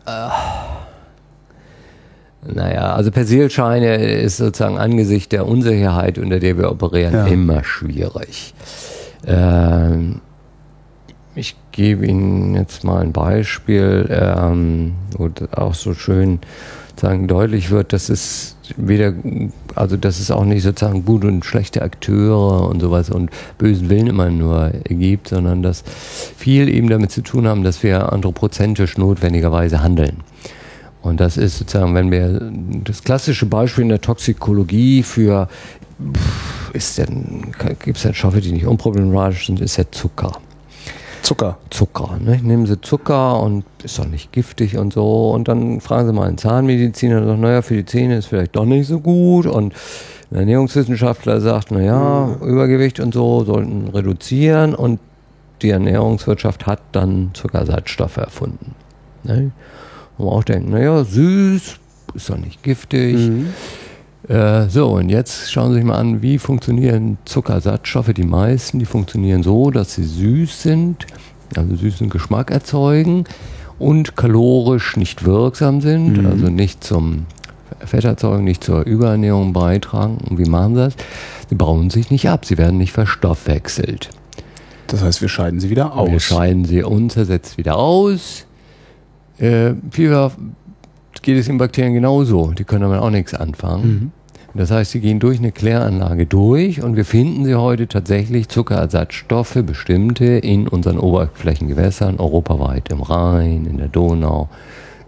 [0.06, 0.30] Äh,
[2.46, 7.26] naja, also Persilscheine ist sozusagen angesichts der Unsicherheit, unter der wir operieren, ja.
[7.26, 8.54] immer schwierig.
[9.26, 10.22] Ähm,
[11.36, 16.40] ich gebe Ihnen jetzt mal ein Beispiel, ähm, wo auch so schön
[17.00, 19.14] sagen deutlich wird, dass es weder,
[19.76, 24.08] also dass es auch nicht sozusagen gute und schlechte Akteure und sowas und bösen Willen
[24.08, 25.84] immer nur gibt, sondern dass
[26.38, 30.18] viel eben damit zu tun haben, dass wir anthropozentisch notwendigerweise handeln.
[31.08, 32.52] Und das ist sozusagen, wenn wir
[32.84, 35.48] das klassische Beispiel in der Toxikologie für
[36.74, 40.34] ist denn, gibt es denn Stoffe, die nicht unproblematisch sind, ist der Zucker.
[41.24, 41.58] Zucker.
[41.70, 42.18] Zucker.
[42.22, 42.40] Ne?
[42.44, 45.32] Nehmen Sie Zucker und ist doch nicht giftig und so.
[45.32, 48.56] Und dann fragen Sie mal einen Zahnmediziner, der sagt, naja, für die Zähne ist vielleicht
[48.56, 49.46] doch nicht so gut.
[49.46, 49.74] Und
[50.32, 54.76] ein Ernährungswissenschaftler sagt, naja, Übergewicht und so sollten reduzieren.
[54.76, 55.00] Und
[55.62, 58.76] die Ernährungswirtschaft hat dann Zuckersatzstoffe erfunden.
[59.24, 59.52] Ne?
[60.18, 61.80] Und man auch denkt, naja, süß,
[62.14, 63.30] ist doch nicht giftig.
[64.28, 68.14] Äh, so, und jetzt schauen Sie sich mal an, wie funktionieren Zuckersatzstoffe.
[68.14, 71.06] Die meisten, die funktionieren so, dass sie süß sind,
[71.56, 73.24] also süßen Geschmack erzeugen
[73.80, 77.26] und kalorisch nicht wirksam sind, also nicht zum
[77.80, 80.18] Fetterzeugung, nicht zur Überernährung beitragen.
[80.30, 80.96] Und wie machen sie das?
[81.50, 84.10] Sie bauen sich nicht ab, sie werden nicht verstoffwechselt.
[84.88, 86.10] Das heißt, wir scheiden sie wieder aus.
[86.10, 88.47] Wir scheiden sie unzersetzt wieder aus.
[89.40, 90.32] Äh, vielfach
[91.22, 92.52] geht es den Bakterien genauso.
[92.52, 94.12] Die können damit auch nichts anfangen.
[94.54, 99.60] Das heißt, sie gehen durch eine Kläranlage durch und wir finden sie heute tatsächlich Zuckerersatzstoffe,
[99.64, 104.50] bestimmte, in unseren Oberflächengewässern, europaweit, im Rhein, in der Donau,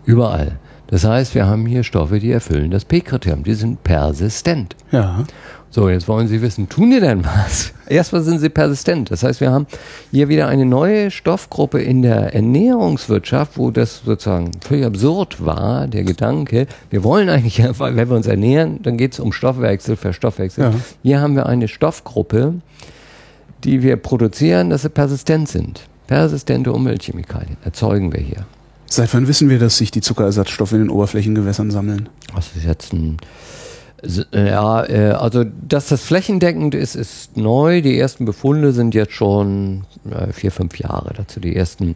[0.06, 0.60] überall.
[0.89, 3.43] Das heißt, wir haben hier Stoffe, die erfüllen das P-Kriterium.
[3.43, 4.75] Die sind persistent.
[4.91, 5.23] Ja.
[5.69, 7.73] So, jetzt wollen Sie wissen, tun die denn was?
[7.88, 9.12] Erstmal sind sie persistent.
[9.12, 9.67] Das heißt, wir haben
[10.10, 16.04] hier wieder eine neue Stoffgruppe in der Ernährungswirtschaft, wo das sozusagen völlig absurd war, der
[16.04, 20.63] Gedanke, wir wollen eigentlich, wenn wir uns ernähren, dann geht es um Stoffwechsel, Verstoffwechsel.
[20.63, 20.73] Ja.
[21.04, 22.56] Hier haben wir eine Stoffgruppe,
[23.63, 25.84] die wir produzieren, dass sie persistent sind.
[26.08, 28.45] Persistente Umweltchemikalien erzeugen wir hier.
[28.89, 32.10] Seit wann wissen wir, dass sich die Zuckerersatzstoffe in den Oberflächengewässern sammeln?
[32.36, 33.17] Das ist jetzt ein.
[34.02, 37.82] S- Ja, äh, also dass das flächendeckend ist, ist neu.
[37.82, 41.39] Die ersten Befunde sind jetzt schon äh, vier, fünf Jahre dazu.
[41.39, 41.95] Die ersten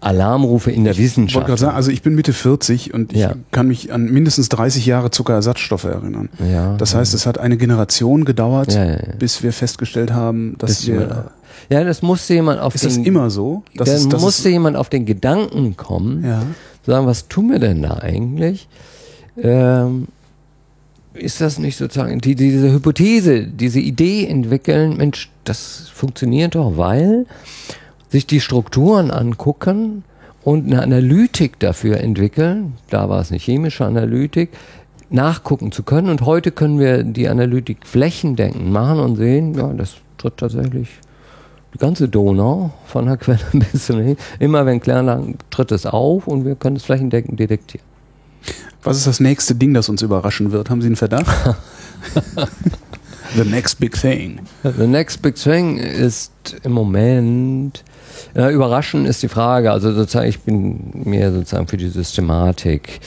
[0.00, 1.46] Alarmrufe in der Ich wollte Wissenschaft.
[1.46, 3.34] gerade sagen, also ich bin Mitte 40 und ich Ja.
[3.52, 6.28] kann mich an mindestens 30 Jahre Zuckerersatzstoffe erinnern.
[6.50, 8.98] Ja, Das heißt, es hat eine Generation gedauert, Ja, ja, ja.
[9.18, 11.30] bis wir festgestellt haben, dass Das, wir.
[11.68, 13.62] ja, das musste jemand auf Ist den, das immer so?
[13.76, 16.40] Das dann ist, das musste ist, jemand auf den Gedanken kommen, ja.
[16.84, 18.68] zu sagen, was tun wir denn da eigentlich?
[19.36, 20.08] Ähm,
[21.12, 27.26] ist das nicht sozusagen die, diese Hypothese, diese Idee entwickeln, Mensch, das funktioniert doch, weil
[28.10, 30.04] sich die Strukturen angucken
[30.42, 34.50] und eine Analytik dafür entwickeln, da war es eine chemische Analytik,
[35.10, 36.08] nachgucken zu können.
[36.08, 40.88] Und heute können wir die Analytik flächendeckend machen und sehen, ja, das tritt tatsächlich
[41.74, 44.16] die ganze Donau von der Quelle bis zum hin.
[44.38, 47.86] Immer wenn Kläranlagen tritt es auf und wir können es flächendeckend detektieren.
[48.82, 50.70] Was ist das nächste Ding, das uns überraschen wird?
[50.70, 51.26] Haben Sie einen Verdacht?
[53.36, 54.40] The next big thing.
[54.62, 56.32] The next big thing ist
[56.64, 57.84] im Moment,
[58.34, 63.00] äh, überraschend ist die Frage, also sozusagen, ich bin mehr sozusagen für die Systematik.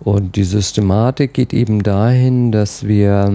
[0.00, 3.30] Und die Systematik geht eben dahin, dass wir,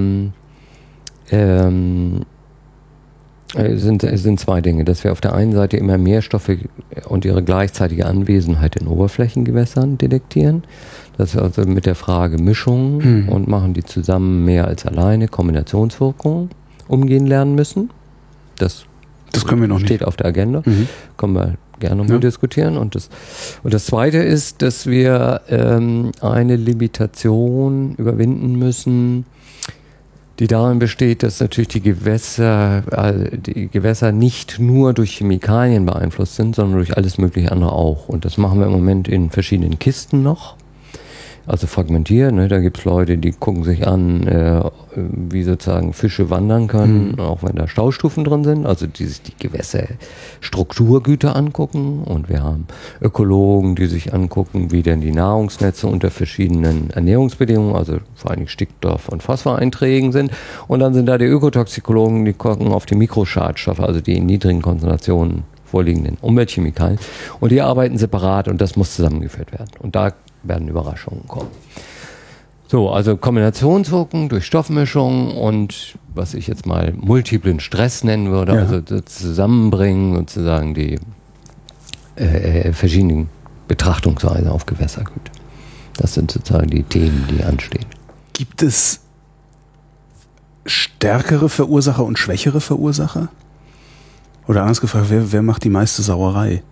[1.32, 2.22] ähm,
[3.54, 6.58] äh, sind, es sind zwei Dinge, dass wir auf der einen Seite immer mehr Stoffe
[7.08, 10.64] und ihre gleichzeitige Anwesenheit in Oberflächengewässern detektieren.
[11.18, 13.30] Das ist also mit der Frage Mischung Hm.
[13.30, 16.50] und machen die zusammen mehr als alleine Kombinationswirkungen
[16.88, 17.90] umgehen lernen müssen.
[18.58, 18.86] Das
[19.36, 20.06] Das können wir noch steht nicht.
[20.08, 20.62] auf der Agenda.
[20.66, 20.88] Mhm.
[21.18, 22.18] Können wir gerne mal Ja.
[22.20, 22.78] diskutieren.
[22.78, 23.10] Und das,
[23.64, 29.26] und das Zweite ist, dass wir ähm, eine Limitation überwinden müssen,
[30.40, 36.36] die darin besteht, dass natürlich die Gewässer, äh, die Gewässer nicht nur durch Chemikalien beeinflusst
[36.36, 38.10] sind, sondern durch alles mögliche andere auch.
[38.10, 40.56] Und das machen wir im Moment in verschiedenen Kisten noch.
[41.48, 42.48] Also fragmentiert, ne?
[42.48, 44.62] da gibt es Leute, die gucken sich an, äh,
[44.96, 47.20] wie sozusagen Fische wandern können, Mhm.
[47.20, 52.04] auch wenn da Staustufen drin sind, also die sich die Gewässerstrukturgüter angucken.
[52.04, 52.66] Und wir haben
[53.02, 59.10] Ökologen, die sich angucken, wie denn die Nahrungsnetze unter verschiedenen Ernährungsbedingungen, also vor allem Stickstoff-
[59.10, 60.32] und Phosphoreinträgen sind.
[60.68, 64.62] Und dann sind da die Ökotoxikologen, die gucken auf die Mikroschadstoffe, also die in niedrigen
[64.64, 67.00] Konzentrationen vorliegenden Umweltchemikalien.
[67.40, 69.72] Und die arbeiten separat und das muss zusammengeführt werden.
[69.80, 70.12] Und da
[70.48, 71.50] werden Überraschungen kommen.
[72.68, 78.60] So, also Kombinationswirkung durch Stoffmischung und was ich jetzt mal multiplen Stress nennen würde, Ja.
[78.62, 81.00] also Zusammenbringen sozusagen die
[82.16, 83.30] äh, verschiedenen
[83.68, 85.32] Betrachtungsweisen auf Gewässergüter.
[85.98, 87.86] Das sind sozusagen die Themen, die anstehen.
[88.34, 89.02] Gibt es
[90.66, 93.30] stärkere Verursacher und schwächere Verursacher?
[94.48, 96.64] Oder anders gefragt, wer, wer macht die meiste Sauerei?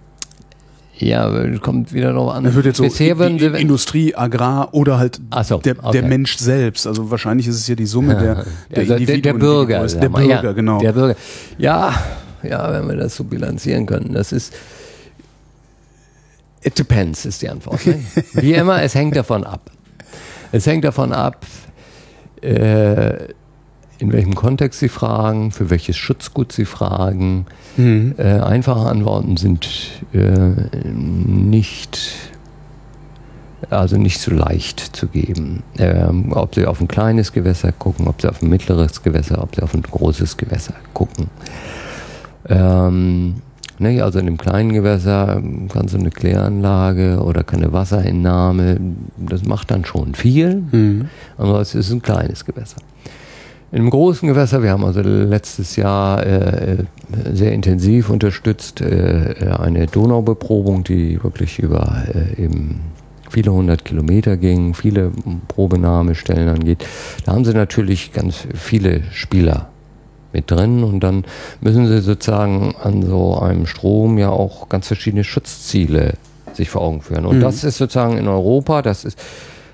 [0.97, 2.53] Ja, kommt wieder darauf an.
[2.53, 5.99] Wird jetzt so Bisher I- sie, Industrie, Agrar oder halt so, der, okay.
[5.99, 6.86] der Mensch selbst.
[6.86, 8.36] Also wahrscheinlich ist es ja die Summe der,
[8.71, 9.89] der, also der, der die Bürger.
[9.89, 10.10] sag Der.
[10.10, 10.79] Bürger, ja, genau.
[10.79, 11.15] Der Bürger.
[11.58, 11.93] Ja,
[12.43, 14.13] ja, wenn wir das so bilanzieren können.
[14.13, 14.53] Das ist.
[16.62, 17.86] It depends, ist die Antwort.
[17.86, 17.99] Ne?
[18.34, 19.71] Wie immer, es hängt davon ab.
[20.51, 21.45] Es hängt davon ab,
[22.41, 23.29] äh,
[24.04, 27.46] in welchem Kontext Sie fragen, für welches Schutzgut Sie fragen.
[27.78, 28.16] Mhm.
[28.18, 29.70] Äh, einfache Antworten sind
[30.12, 31.98] äh, nicht,
[33.70, 35.63] also nicht so leicht zu geben.
[35.80, 39.56] Ähm, ob Sie auf ein kleines Gewässer gucken, ob Sie auf ein mittleres Gewässer, ob
[39.56, 41.28] Sie auf ein großes Gewässer gucken.
[42.50, 43.36] Ähm,
[43.80, 48.82] ne, also in dem kleinen Gewässer kannst du eine Kläranlage oder keine Wasserentnahme,
[49.16, 51.08] das macht dann schon viel, mhm.
[51.38, 52.82] aber es ist ein kleines Gewässer.
[53.74, 56.84] In einem großen Gewässer, wir haben also letztes Jahr äh,
[57.34, 62.82] sehr intensiv unterstützt äh, eine Donaubeprobung, die wirklich über äh, eben
[63.32, 65.12] viele hundert Kilometer ging, viele
[65.48, 66.86] Probenahmestellen angeht.
[67.26, 69.70] Da haben sie natürlich ganz viele Spieler
[70.34, 71.26] mit drin und dann
[71.60, 76.14] müssen sie sozusagen an so einem Strom ja auch ganz verschiedene Schutzziele
[76.54, 77.26] sich vor Augen führen.
[77.26, 77.42] Und mhm.
[77.42, 79.18] das ist sozusagen in Europa, das ist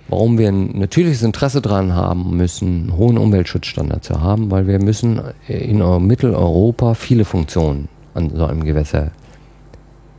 [0.09, 4.79] warum wir ein natürliches Interesse daran haben müssen, einen hohen Umweltschutzstandard zu haben, weil wir
[4.79, 9.11] müssen in Mitteleuropa viele Funktionen an so einem Gewässer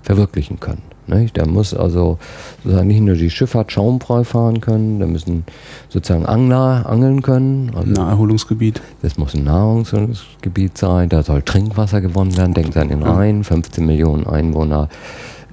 [0.02, 0.82] verwirklichen können.
[1.06, 1.36] Nicht?
[1.36, 2.18] Da muss also
[2.62, 5.44] sozusagen nicht nur die Schifffahrt schaumfrei fahren können, da müssen
[5.88, 7.72] sozusagen Angler angeln können.
[7.74, 8.80] Also Naherholungsgebiet.
[9.02, 12.54] Das muss ein Naherholungsgebiet sein, da soll Trinkwasser gewonnen werden.
[12.54, 14.88] Denken Sie an den Rhein, 15 Millionen Einwohner,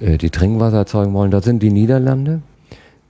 [0.00, 1.30] äh, die Trinkwasser erzeugen wollen.
[1.30, 2.40] Da sind die Niederlande.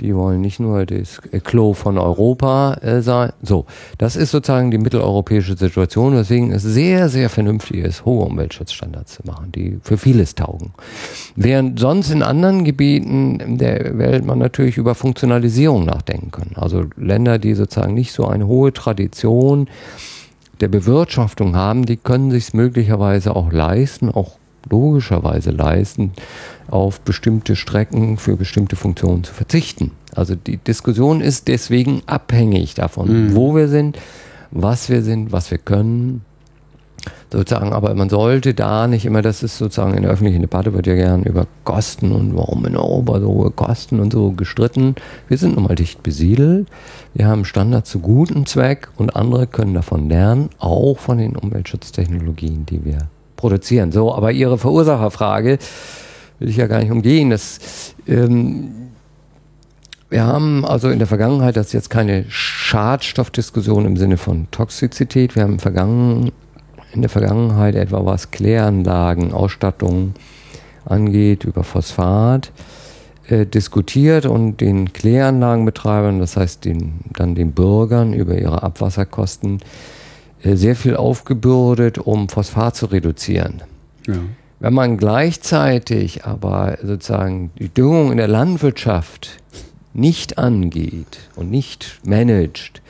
[0.01, 3.33] Die wollen nicht nur das Klo von Europa äh, sein.
[3.43, 3.67] So,
[3.99, 9.23] das ist sozusagen die mitteleuropäische Situation, weswegen es sehr, sehr vernünftig ist, hohe Umweltschutzstandards zu
[9.27, 10.73] machen, die für vieles taugen.
[11.35, 16.51] Während sonst in anderen Gebieten der Welt man natürlich über Funktionalisierung nachdenken kann.
[16.55, 19.69] Also Länder, die sozusagen nicht so eine hohe Tradition
[20.61, 24.39] der Bewirtschaftung haben, die können sich möglicherweise auch leisten, auch
[24.71, 26.13] logischerweise leisten,
[26.71, 29.93] auf bestimmte Strecken für bestimmte Funktionen zu verzichten.
[30.15, 33.35] Also die Diskussion ist deswegen abhängig davon, mhm.
[33.35, 33.99] wo wir sind,
[34.51, 36.23] was wir sind, was wir können.
[37.31, 40.87] Sozusagen, aber man sollte da nicht immer, das ist sozusagen in der öffentlichen Debatte wird
[40.87, 44.95] ja gern über Kosten und warum in Europa so hohe Kosten und so gestritten.
[45.29, 46.69] Wir sind nun mal dicht besiedelt.
[47.15, 52.65] Wir haben Standards zu gutem Zweck und andere können davon lernen, auch von den Umweltschutztechnologien,
[52.67, 52.99] die wir
[53.39, 53.91] produzieren.
[53.93, 55.59] So, aber Ihre Verursacherfrage
[56.39, 57.31] will ich ja gar nicht umgehen.
[57.31, 58.91] Das, ähm,
[60.11, 65.37] wir haben also in der Vergangenheit, das ist jetzt keine Schadstoffdiskussion im Sinne von Toxizität,
[65.37, 66.33] wir haben Vergangen,
[66.93, 70.15] in der Vergangenheit etwa was Kläranlagen, Ausstattung
[70.87, 72.51] angeht, über Phosphat
[73.29, 79.61] äh, diskutiert und den Kläranlagenbetreibern, das heißt den, dann den Bürgern über ihre Abwasserkosten,
[80.43, 83.63] sehr viel aufgebürdet, um Phosphat zu reduzieren.
[84.07, 84.15] Ja.
[84.61, 89.39] Wenn man gleichzeitig aber sozusagen die Düngung in der Landwirtschaft
[89.95, 92.83] nicht angeht und nicht managt,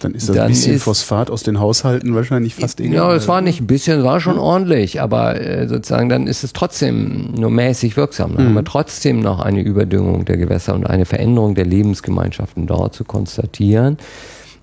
[0.00, 2.94] dann ist das dann ein bisschen ist, Phosphat aus den Haushalten wahrscheinlich fast egal.
[2.94, 4.40] Ja, es war nicht ein bisschen, es war schon mhm.
[4.40, 8.34] ordentlich, aber äh, sozusagen dann ist es trotzdem nur mäßig wirksam.
[8.34, 8.48] Dann mhm.
[8.48, 13.04] haben wir trotzdem noch eine Überdüngung der Gewässer und eine Veränderung der Lebensgemeinschaften dort zu
[13.04, 13.98] konstatieren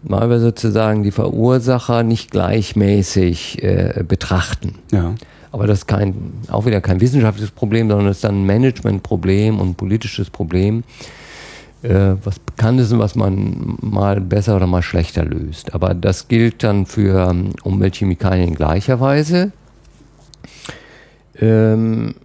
[0.04, 4.76] weil wir sozusagen die Verursacher nicht gleichmäßig äh, betrachten.
[4.92, 5.16] Ja.
[5.52, 9.60] Aber das ist kein, auch wieder kein wissenschaftliches Problem, sondern es ist dann ein Managementproblem
[9.60, 10.84] und ein politisches Problem,
[11.82, 15.74] äh, was bekannt ist und was man mal besser oder mal schlechter löst.
[15.74, 19.52] Aber das gilt dann für um, Umweltchemikalien in gleicher Weise.
[21.40, 22.16] Ähm,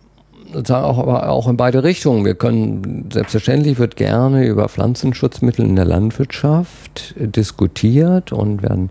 [0.53, 2.25] sozusagen auch, aber auch in beide Richtungen.
[2.25, 8.91] Wir können, selbstverständlich wird gerne über Pflanzenschutzmittel in der Landwirtschaft diskutiert und werden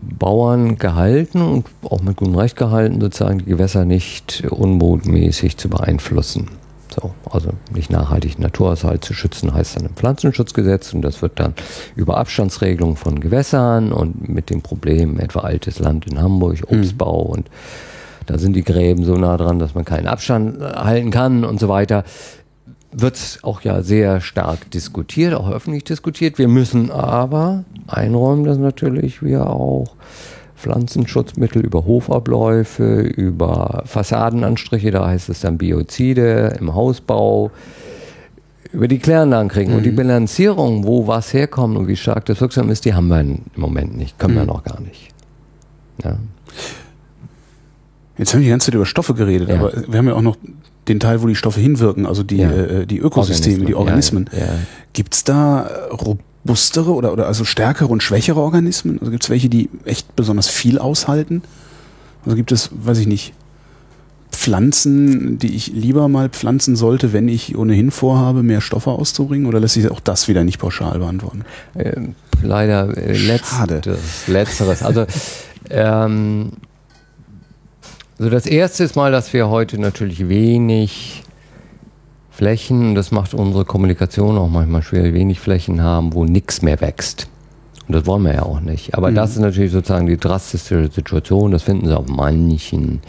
[0.00, 6.48] Bauern gehalten und auch mit gutem Recht gehalten, sozusagen die Gewässer nicht unbotmäßig zu beeinflussen.
[6.94, 11.54] So, also nicht nachhaltig Naturhaushalt zu schützen, heißt dann im Pflanzenschutzgesetz und das wird dann
[11.96, 16.78] über Abstandsregelungen von Gewässern und mit dem Problem etwa altes Land in Hamburg, mhm.
[16.78, 17.30] Obstbau mhm.
[17.30, 17.50] und
[18.26, 21.60] da sind die Gräben so nah dran, dass man keinen Abstand äh, halten kann und
[21.60, 22.04] so weiter.
[22.92, 26.38] Wird auch ja sehr stark diskutiert, auch öffentlich diskutiert.
[26.38, 29.96] Wir müssen aber einräumen, dass natürlich wir auch
[30.56, 37.50] Pflanzenschutzmittel über Hofabläufe, über Fassadenanstriche, da heißt es dann Biozide im Hausbau,
[38.72, 39.72] über die Kläranlagen kriegen.
[39.72, 39.78] Mhm.
[39.78, 39.96] Und die mhm.
[39.96, 43.96] Bilanzierung, wo was herkommt und wie stark das wirksam ist, die haben wir im Moment
[43.96, 44.38] nicht, können mhm.
[44.38, 45.08] wir noch gar nicht.
[46.04, 46.16] Ja.
[48.18, 49.56] Jetzt haben wir die ganze Zeit über Stoffe geredet, ja.
[49.56, 50.36] aber wir haben ja auch noch
[50.88, 52.50] den Teil, wo die Stoffe hinwirken, also die, ja.
[52.50, 53.66] äh, die Ökosysteme, Organismen.
[53.66, 54.30] die Organismen.
[54.32, 58.98] Ja, es da robustere oder, oder also stärkere und schwächere Organismen?
[58.98, 61.42] Also gibt es welche, die echt besonders viel aushalten?
[62.24, 63.32] Also gibt es, weiß ich nicht,
[64.30, 69.46] Pflanzen, die ich lieber mal pflanzen sollte, wenn ich ohnehin vorhabe, mehr Stoffe auszubringen?
[69.46, 71.44] Oder lässt sich auch das wieder nicht pauschal beantworten?
[71.76, 74.82] Ähm, leider äh, letzteres, letzteres.
[74.82, 75.06] Also
[75.70, 76.52] ähm,
[78.22, 81.24] also das erste ist mal, dass wir heute natürlich wenig
[82.30, 87.26] Flächen, das macht unsere Kommunikation auch manchmal schwer, wenig Flächen haben, wo nichts mehr wächst.
[87.88, 88.94] Und das wollen wir ja auch nicht.
[88.94, 89.16] Aber mhm.
[89.16, 91.50] das ist natürlich sozusagen die drastischste Situation.
[91.50, 93.00] Das finden Sie auf manchen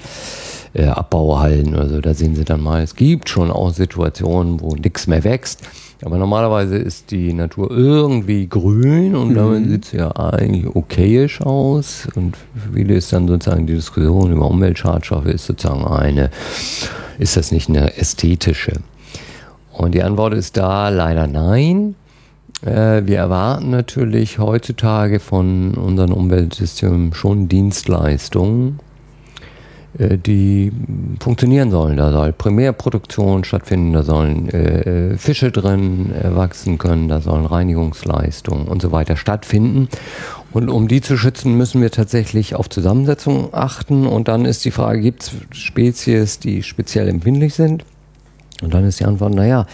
[0.73, 2.01] äh, Abbauhallen oder so.
[2.01, 5.61] Da sehen Sie dann mal, es gibt schon auch Situationen, wo nichts mehr wächst.
[6.01, 9.35] Aber normalerweise ist die Natur irgendwie grün und mhm.
[9.35, 12.07] damit sieht sie ja eigentlich okayisch aus.
[12.15, 12.37] Und
[12.73, 16.29] viele ist dann sozusagen die Diskussion über Umweltschadstoffe ist sozusagen eine,
[17.19, 18.73] ist das nicht eine ästhetische?
[19.71, 21.95] Und die Antwort ist da leider nein.
[22.65, 28.79] Äh, wir erwarten natürlich heutzutage von unseren Umweltsystemen schon Dienstleistungen,
[29.99, 30.71] die
[31.19, 31.97] funktionieren sollen.
[31.97, 38.81] Da soll Primärproduktion stattfinden, da sollen äh, Fische drin wachsen können, da sollen Reinigungsleistungen und
[38.81, 39.89] so weiter stattfinden.
[40.51, 44.05] Und um die zu schützen, müssen wir tatsächlich auf Zusammensetzung achten.
[44.05, 47.85] Und dann ist die Frage, gibt es Spezies, die speziell empfindlich sind?
[48.61, 49.65] Und dann ist die Antwort, naja,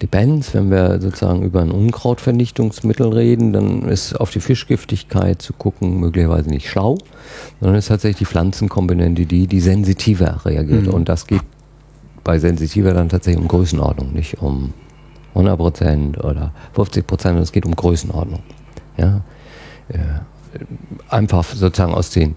[0.00, 5.98] Depends, wenn wir sozusagen über ein Unkrautvernichtungsmittel reden, dann ist auf die Fischgiftigkeit zu gucken
[5.98, 6.98] möglicherweise nicht schlau,
[7.60, 10.86] sondern ist tatsächlich die Pflanzenkomponente die, die sensitiver reagiert.
[10.86, 10.94] Mhm.
[10.94, 11.42] Und das geht
[12.22, 14.72] bei sensitiver dann tatsächlich um Größenordnung, nicht um
[15.34, 18.42] 100 Prozent oder 50 Prozent, es geht um Größenordnung.
[18.96, 19.22] Ja?
[19.88, 19.98] Äh,
[21.08, 22.36] einfach sozusagen aus den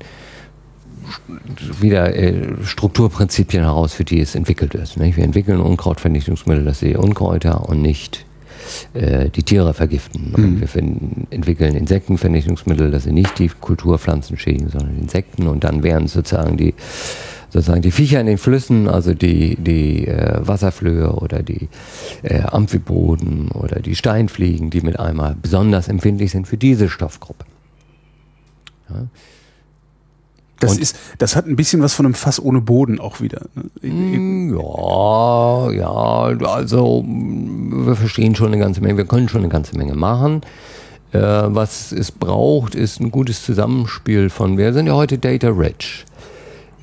[1.80, 4.97] wieder äh, Strukturprinzipien heraus, für die es entwickelt ist.
[4.97, 5.18] Nicht?
[5.18, 8.26] Wir entwickeln Unkrautvernichtungsmittel, dass sie Unkräuter und nicht
[8.93, 10.34] äh, die Tiere vergiften.
[10.36, 10.59] Mhm.
[10.59, 15.47] Wir finden, entwickeln Insektenvernichtungsmittel, dass sie nicht die Kulturpflanzen schädigen, sondern Insekten.
[15.47, 16.74] Und dann wären sozusagen die
[17.51, 21.68] sozusagen die Viecher in den Flüssen, also die, die äh, Wasserflöhe oder die
[22.24, 27.45] äh, Amphiboden oder die Steinfliegen, die mit einmal besonders empfindlich sind für diese Stoffgruppe.
[28.89, 29.05] Ja.
[30.62, 33.41] Das, ist, das hat ein bisschen was von einem Fass ohne Boden auch wieder.
[33.55, 33.89] Ne?
[33.91, 35.91] Mm, ja, ja,
[36.47, 40.41] also wir verstehen schon eine ganze Menge, wir können schon eine ganze Menge machen.
[41.14, 46.05] Äh, was es braucht, ist ein gutes Zusammenspiel von, wir sind ja heute data rich.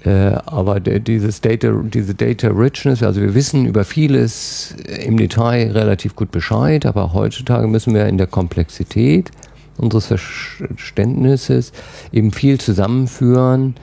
[0.05, 4.75] Äh, aber dieses Data, diese Data Richness, also wir wissen über vieles
[5.05, 9.31] im Detail relativ gut Bescheid, aber heutzutage müssen wir in der Komplexität
[9.79, 11.73] unseres Verständnisses
[12.13, 13.75] eben viel zusammenführen,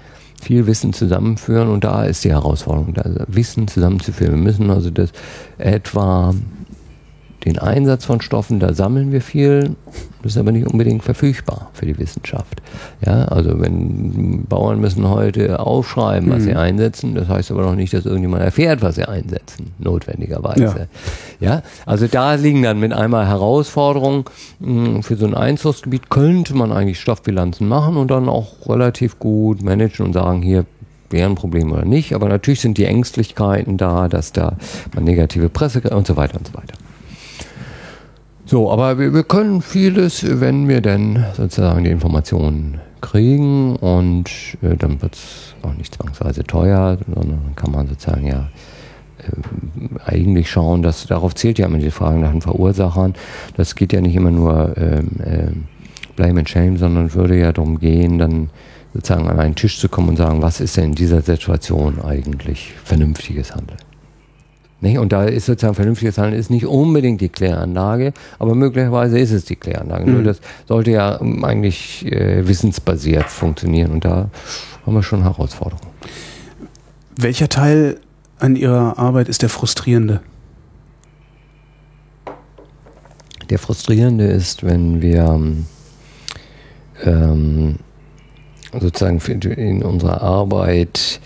[0.42, 4.36] viel Wissen zusammenführen und da ist die Herausforderung, also Wissen zusammenzuführen.
[4.36, 5.12] Wir müssen also das
[5.58, 6.34] etwa
[7.46, 9.76] den Einsatz von Stoffen, da sammeln wir viel,
[10.24, 12.62] das ist aber nicht unbedingt verfügbar für die Wissenschaft.
[13.06, 16.44] Ja, also wenn Bauern müssen heute aufschreiben, was mhm.
[16.44, 20.88] sie einsetzen, das heißt aber noch nicht, dass irgendjemand erfährt, was sie einsetzen, notwendigerweise.
[21.40, 24.26] Ja, ja also da liegen dann mit einmal Herausforderungen.
[24.60, 29.62] Hm, für so ein Einzugsgebiet könnte man eigentlich Stoffbilanzen machen und dann auch relativ gut
[29.62, 30.66] managen und sagen, hier
[31.12, 32.14] wäre ein Problem oder nicht.
[32.14, 34.58] Aber natürlich sind die Ängstlichkeiten da, dass da
[34.96, 36.74] man negative Presse und so weiter und so weiter.
[38.48, 44.30] So, aber wir, wir können vieles, wenn wir denn sozusagen die Informationen kriegen und
[44.62, 48.50] äh, dann wird es auch nicht zwangsweise teuer, sondern dann kann man sozusagen ja
[49.18, 53.16] äh, eigentlich schauen, dass darauf zählt ja immer die Frage nach den Verursachern.
[53.58, 55.52] Das geht ja nicht immer nur ähm, äh,
[56.16, 58.52] Blame and Shame, sondern würde ja darum gehen, dann
[58.94, 62.74] sozusagen an einen Tisch zu kommen und sagen, was ist denn in dieser Situation eigentlich
[62.84, 63.80] vernünftiges Handeln.
[64.82, 64.98] Nicht?
[64.98, 69.46] Und da ist sozusagen vernünftiges Handeln ist nicht unbedingt die Kläranlage, aber möglicherweise ist es
[69.46, 70.06] die Kläranlage.
[70.06, 70.14] Mhm.
[70.14, 74.30] Nur das sollte ja ähm, eigentlich äh, wissensbasiert funktionieren und da
[74.86, 75.92] haben wir schon Herausforderungen.
[77.18, 78.00] Welcher Teil
[78.40, 80.22] an Ihrer Arbeit ist der frustrierende?
[83.50, 85.40] Der frustrierende ist, wenn wir
[87.04, 87.76] ähm,
[88.74, 91.22] sozusagen in unserer Arbeit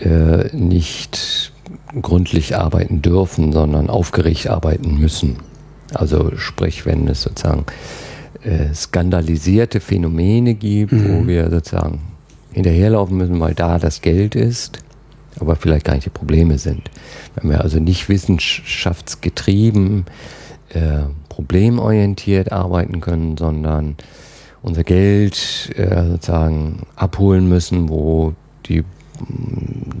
[0.00, 1.16] äh, nicht
[2.02, 5.36] gründlich arbeiten dürfen, sondern aufgeregt arbeiten müssen.
[5.92, 7.66] Also sprich, wenn es sozusagen
[8.42, 11.08] äh, skandalisierte Phänomene gibt, mhm.
[11.08, 12.00] wo wir sozusagen
[12.52, 14.78] hinterherlaufen müssen, weil da das Geld ist,
[15.40, 16.90] aber vielleicht gar nicht die Probleme sind.
[17.34, 20.04] Wenn wir also nicht wissenschaftsgetrieben,
[20.70, 23.96] äh, problemorientiert arbeiten können, sondern
[24.62, 28.34] unser Geld äh, sozusagen abholen müssen, wo
[28.66, 28.84] die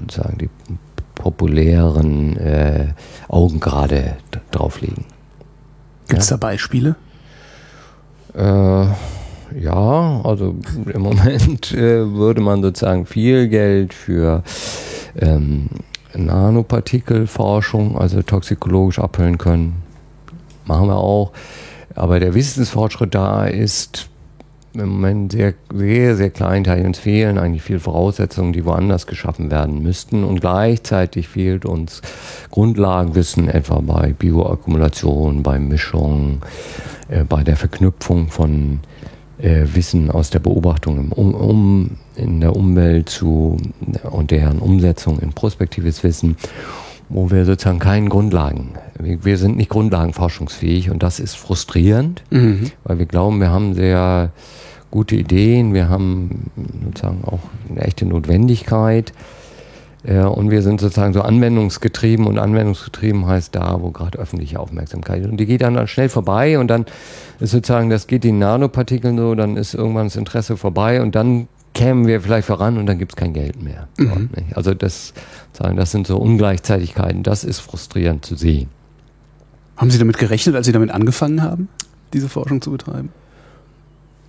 [0.00, 0.48] sozusagen die
[1.24, 2.88] populären äh,
[3.28, 4.18] Augen gerade
[4.50, 5.06] drauf liegen.
[6.06, 6.36] Gibt es ja?
[6.36, 6.96] da Beispiele?
[8.34, 8.86] Äh,
[9.58, 10.54] ja, also
[10.92, 14.42] im Moment äh, würde man sozusagen viel Geld für
[15.18, 15.70] ähm,
[16.12, 19.76] Nanopartikelforschung, also toxikologisch abhüllen können.
[20.66, 21.32] Machen wir auch.
[21.94, 24.10] Aber der Wissensfortschritt da ist
[24.74, 26.86] im Moment sehr, sehr, sehr kleinteilig.
[26.86, 30.24] Uns fehlen eigentlich viele Voraussetzungen, die woanders geschaffen werden müssten.
[30.24, 32.02] Und gleichzeitig fehlt uns
[32.50, 36.42] Grundlagenwissen, etwa bei Bioakkumulation, bei Mischung,
[37.08, 38.80] äh, bei der Verknüpfung von
[39.38, 43.56] äh, Wissen aus der Beobachtung im um, um, in der Umwelt zu
[44.10, 46.36] und deren Umsetzung in prospektives Wissen
[47.08, 52.70] wo wir sozusagen keinen Grundlagen, wir sind nicht grundlagenforschungsfähig und das ist frustrierend, mhm.
[52.84, 54.30] weil wir glauben, wir haben sehr
[54.90, 56.50] gute Ideen, wir haben
[56.84, 59.12] sozusagen auch eine echte Notwendigkeit
[60.04, 65.22] äh, und wir sind sozusagen so anwendungsgetrieben und anwendungsgetrieben heißt da, wo gerade öffentliche Aufmerksamkeit
[65.22, 66.86] ist und die geht dann, schnell vorbei und dann
[67.40, 71.48] ist sozusagen, das geht den Nanopartikeln so, dann ist irgendwann das Interesse vorbei und dann
[71.74, 73.88] kämen wir vielleicht voran und dann gibt es kein Geld mehr.
[73.98, 74.30] Mhm.
[74.54, 75.12] Also das,
[75.52, 78.68] das sind so Ungleichzeitigkeiten, das ist frustrierend zu sehen.
[79.76, 81.68] Haben Sie damit gerechnet, als Sie damit angefangen haben,
[82.12, 83.10] diese Forschung zu betreiben?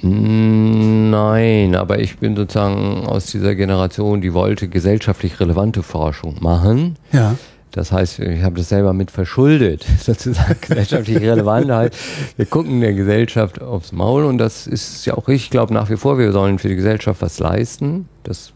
[0.01, 6.95] Nein, aber ich bin sozusagen aus dieser Generation, die wollte gesellschaftlich relevante Forschung machen.
[7.13, 7.35] Ja.
[7.75, 11.69] Das heißt, ich habe das selber mit verschuldet, sozusagen gesellschaftlich relevant.
[11.69, 11.97] Halt.
[12.37, 15.47] Wir gucken der Gesellschaft aufs Maul und das ist ja auch richtig.
[15.47, 18.07] Ich glaube nach wie vor, wir sollen für die Gesellschaft was leisten.
[18.23, 18.53] Das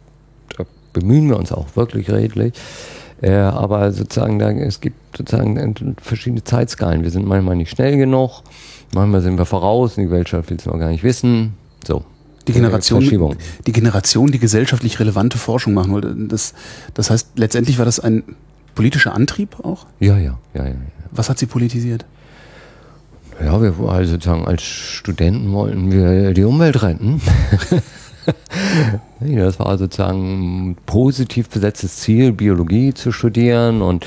[0.57, 0.63] da
[0.93, 2.53] bemühen wir uns auch wirklich redlich.
[3.21, 7.03] Äh, aber sozusagen, da, es gibt sozusagen verschiedene Zeitskalen.
[7.03, 8.43] Wir sind manchmal nicht schnell genug,
[8.95, 11.55] manchmal sind wir voraus und die Gesellschaft will es noch gar nicht wissen.
[11.85, 12.05] So,
[12.47, 13.35] die Generation,
[13.67, 16.15] die Generation, die gesellschaftlich relevante Forschung machen wollte.
[16.15, 16.53] Das,
[16.93, 18.23] das heißt, letztendlich war das ein
[18.79, 19.87] politischer Antrieb auch?
[19.99, 20.73] Ja, ja, ja, ja.
[21.11, 22.05] Was hat Sie politisiert?
[23.43, 27.21] Ja, wir also sozusagen als Studenten wollten wir die Umwelt retten.
[29.19, 34.05] das war sozusagen ein positiv besetztes Ziel, Biologie zu studieren und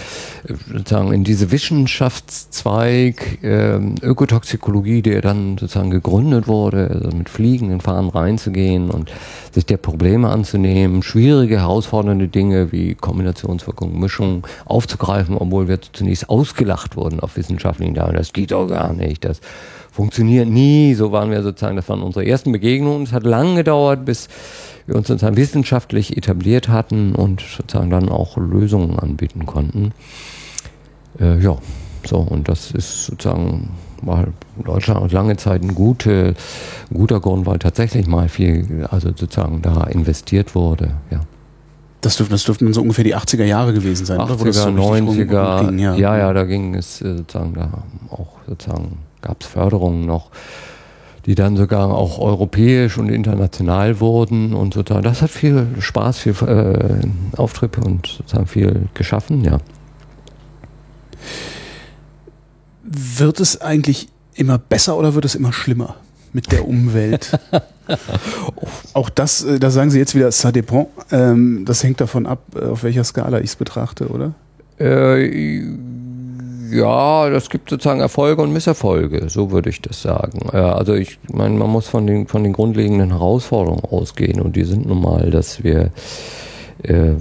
[0.48, 7.80] äh, sozusagen in diese Wissenschaftszweig äh, Ökotoxikologie, der dann sozusagen gegründet wurde, also mit fliegenden
[7.80, 9.12] Fahnen reinzugehen und
[9.52, 16.96] sich der Probleme anzunehmen, schwierige, herausfordernde Dinge wie Kombinationswirkung, Mischung aufzugreifen, obwohl wir zunächst ausgelacht
[16.96, 18.16] wurden auf wissenschaftlichen Daten.
[18.16, 19.24] Das geht doch gar nicht.
[19.24, 19.40] Das
[19.92, 20.94] funktioniert nie.
[20.94, 23.04] So waren wir sozusagen, das waren unsere ersten Begegnungen.
[23.04, 24.28] Es hat lange gedauert, bis
[24.86, 29.92] wir uns sozusagen wissenschaftlich etabliert hatten und sozusagen dann auch Lösungen anbieten konnten.
[31.20, 31.56] Äh, ja,
[32.04, 33.70] so, und das ist sozusagen
[34.04, 34.26] war
[34.64, 36.34] Deutschland lange Zeit ein, gute,
[36.90, 41.20] ein guter Grund, weil tatsächlich mal viel, also sozusagen da investiert wurde, ja.
[42.00, 44.52] Das dürften, das dürften so ungefähr die 80er Jahre gewesen sein, 80er, oder?
[44.52, 45.94] So 90er, ging, ja.
[45.94, 50.30] ja, ja, da ging es äh, sozusagen da auch sozusagen gab es Förderungen noch,
[51.26, 55.04] die dann sogar auch europäisch und international wurden und sozusagen.
[55.04, 59.58] Das hat viel Spaß, viel äh, Auftrieb und sozusagen viel geschaffen, ja.
[62.82, 65.96] Wird es eigentlich immer besser oder wird es immer schlimmer
[66.32, 67.38] mit der Umwelt?
[68.94, 70.88] Auch das, äh, da sagen Sie jetzt wieder, ça dépend.
[71.10, 74.34] Ähm, das hängt davon ab, äh, auf welcher Skala ich es betrachte, oder?
[74.78, 75.62] Äh,
[76.72, 80.50] ja, das gibt sozusagen Erfolge und Misserfolge, so würde ich das sagen.
[80.50, 84.86] also ich meine, man muss von den, von den grundlegenden Herausforderungen ausgehen und die sind
[84.86, 85.90] nun mal, dass wir
[86.82, 87.14] äh,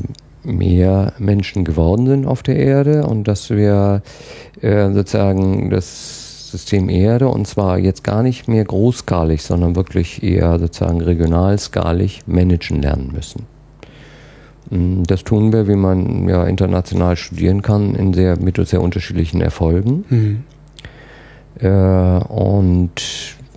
[0.44, 4.02] mehr Menschen geworden sind auf der Erde und dass wir
[4.62, 10.60] äh, sozusagen das System Erde und zwar jetzt gar nicht mehr großskalig, sondern wirklich eher
[10.60, 13.51] sozusagen regionalskalig managen lernen müssen.
[14.72, 19.42] Mm, das tun wir, wie man ja international studieren kann, in sehr, mit sehr unterschiedlichen
[19.42, 20.06] Erfolgen.
[20.10, 20.44] Mhm.
[21.60, 22.92] Äh, und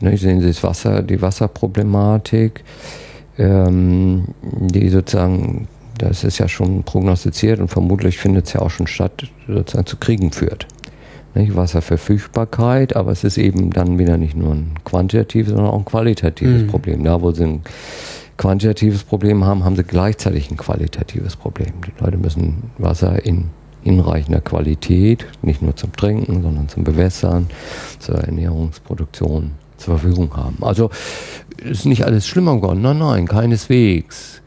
[0.00, 2.64] ne, sehen Sie das Wasser, die Wasserproblematik,
[3.38, 8.88] ähm, die sozusagen, das ist ja schon prognostiziert und vermutlich findet es ja auch schon
[8.88, 10.66] statt, sozusagen zu Kriegen führt.
[11.34, 11.56] Nicht?
[11.56, 16.62] Wasserverfügbarkeit, aber es ist eben dann wieder nicht nur ein quantitatives, sondern auch ein qualitatives
[16.62, 16.66] mhm.
[16.68, 17.04] Problem.
[17.04, 17.68] Da, wo sind
[18.36, 21.72] quantitatives Problem haben, haben sie gleichzeitig ein qualitatives Problem.
[21.86, 23.50] Die Leute müssen Wasser in
[23.82, 27.48] hinreichender Qualität, nicht nur zum Trinken, sondern zum Bewässern,
[27.98, 30.56] zur Ernährungsproduktion zur Verfügung haben.
[30.62, 30.90] Also
[31.58, 34.40] ist nicht alles schlimmer geworden, nein, nein, keineswegs.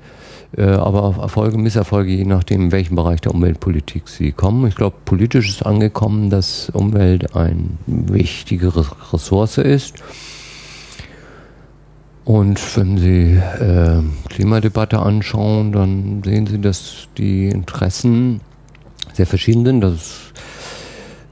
[0.55, 4.65] Äh, aber Erfolge, Misserfolge, je nachdem, in welchem Bereich der Umweltpolitik sie kommen.
[4.67, 8.71] Ich glaube, politisch ist angekommen, dass Umwelt eine wichtige
[9.11, 10.01] Ressource ist
[12.28, 18.41] und wenn Sie äh, Klimadebatte anschauen, dann sehen Sie, dass die Interessen
[19.13, 19.80] sehr verschieden sind.
[19.80, 20.34] Dass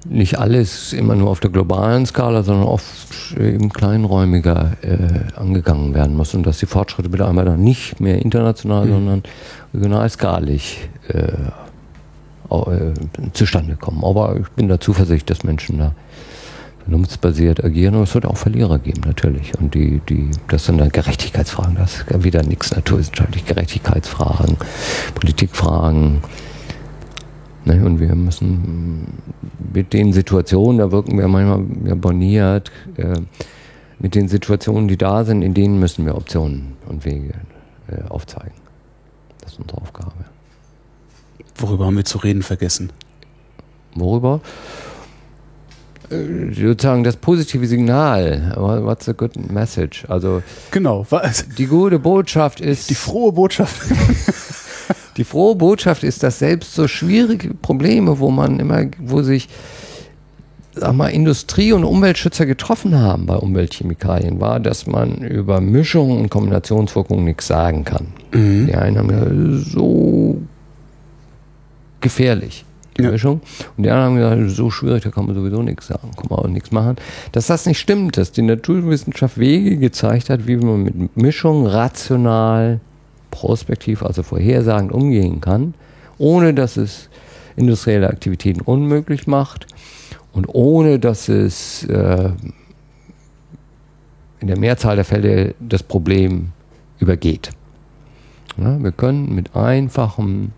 [0.05, 6.15] nicht alles immer nur auf der globalen Skala, sondern oft eben kleinräumiger äh, angegangen werden
[6.15, 8.91] muss und dass die Fortschritte bitte einmal dann nicht mehr international, mhm.
[8.91, 9.23] sondern
[9.73, 11.33] regionalskalig äh,
[12.49, 12.93] äh,
[13.33, 14.01] zustande kommen.
[14.01, 15.91] Aber ich bin da zuversichtlich, dass Menschen da
[16.85, 19.57] vernunftsbasiert agieren und es wird auch Verlierer geben, natürlich.
[19.59, 24.57] Und die, die, das sind dann Gerechtigkeitsfragen, das ist wieder nichts naturwissenschaftlich, Gerechtigkeitsfragen,
[25.15, 26.21] Politikfragen.
[27.65, 27.83] Ne?
[27.83, 29.07] Und wir müssen
[29.73, 33.19] mit den Situationen, da wirken wir manchmal ja, boniert, äh,
[33.97, 37.33] mit den Situationen, die da sind, in denen müssen wir Optionen und Wege
[37.87, 38.53] äh, aufzeigen.
[39.41, 40.13] Das ist unsere Aufgabe.
[41.57, 42.91] Worüber haben wir zu reden vergessen?
[43.95, 44.41] Worüber?
[46.09, 48.53] Äh, sozusagen das positive Signal.
[48.55, 50.05] What's a good message?
[50.07, 50.41] Also
[50.71, 51.05] genau.
[51.57, 52.89] Die gute Botschaft ist.
[52.89, 53.81] Die frohe Botschaft.
[55.17, 59.47] die frohe Botschaft ist, dass selbst so schwierige Probleme, wo man immer, wo sich
[60.75, 66.29] sag mal, Industrie- und Umweltschützer getroffen haben bei Umweltchemikalien, war, dass man über Mischungen und
[66.29, 68.07] Kombinationswirkungen nichts sagen kann.
[68.33, 68.67] Mhm.
[68.67, 70.41] Die einen haben gesagt, so
[72.01, 72.65] gefährlich
[72.97, 73.11] die ja.
[73.11, 73.41] Mischung.
[73.77, 76.39] Und die anderen haben gesagt, so schwierig, da kann man sowieso nichts sagen, kann man
[76.39, 76.95] auch nichts machen.
[77.31, 82.79] Dass das nicht stimmt, dass die Naturwissenschaft Wege gezeigt hat, wie man mit Mischung rational,
[83.31, 85.73] prospektiv, also vorhersagend umgehen kann,
[86.17, 87.09] ohne dass es
[87.57, 89.67] industrielle Aktivitäten unmöglich macht
[90.33, 92.29] und ohne dass es äh,
[94.39, 96.49] in der Mehrzahl der Fälle das Problem
[96.99, 97.51] übergeht.
[98.57, 100.51] Ja, wir können mit einfachem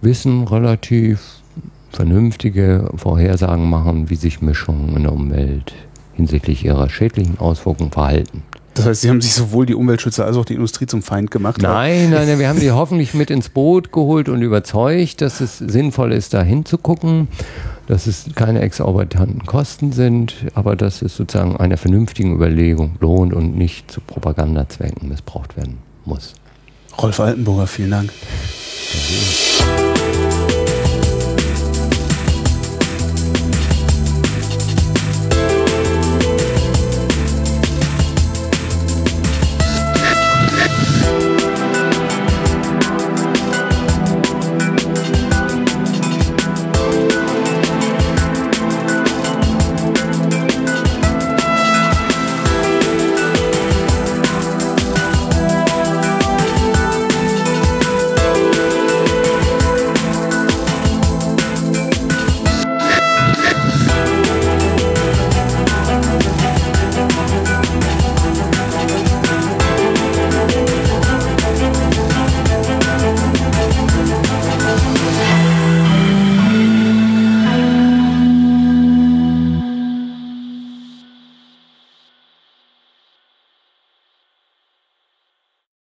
[0.00, 1.41] Wissen relativ
[1.96, 5.74] vernünftige Vorhersagen machen, wie sich Mischungen in der Umwelt
[6.14, 8.42] hinsichtlich ihrer schädlichen Auswirkungen verhalten.
[8.74, 11.60] Das heißt, Sie haben sich sowohl die Umweltschützer als auch die Industrie zum Feind gemacht?
[11.60, 15.58] Nein, nein, nein wir haben sie hoffentlich mit ins Boot geholt und überzeugt, dass es
[15.58, 17.28] sinnvoll ist, da hinzugucken,
[17.86, 23.56] dass es keine exorbitanten Kosten sind, aber dass es sozusagen einer vernünftigen Überlegung lohnt und
[23.56, 26.32] nicht zu Propagandazwecken missbraucht werden muss.
[27.00, 28.12] Rolf Altenburger, vielen Dank.
[28.92, 29.91] Ja,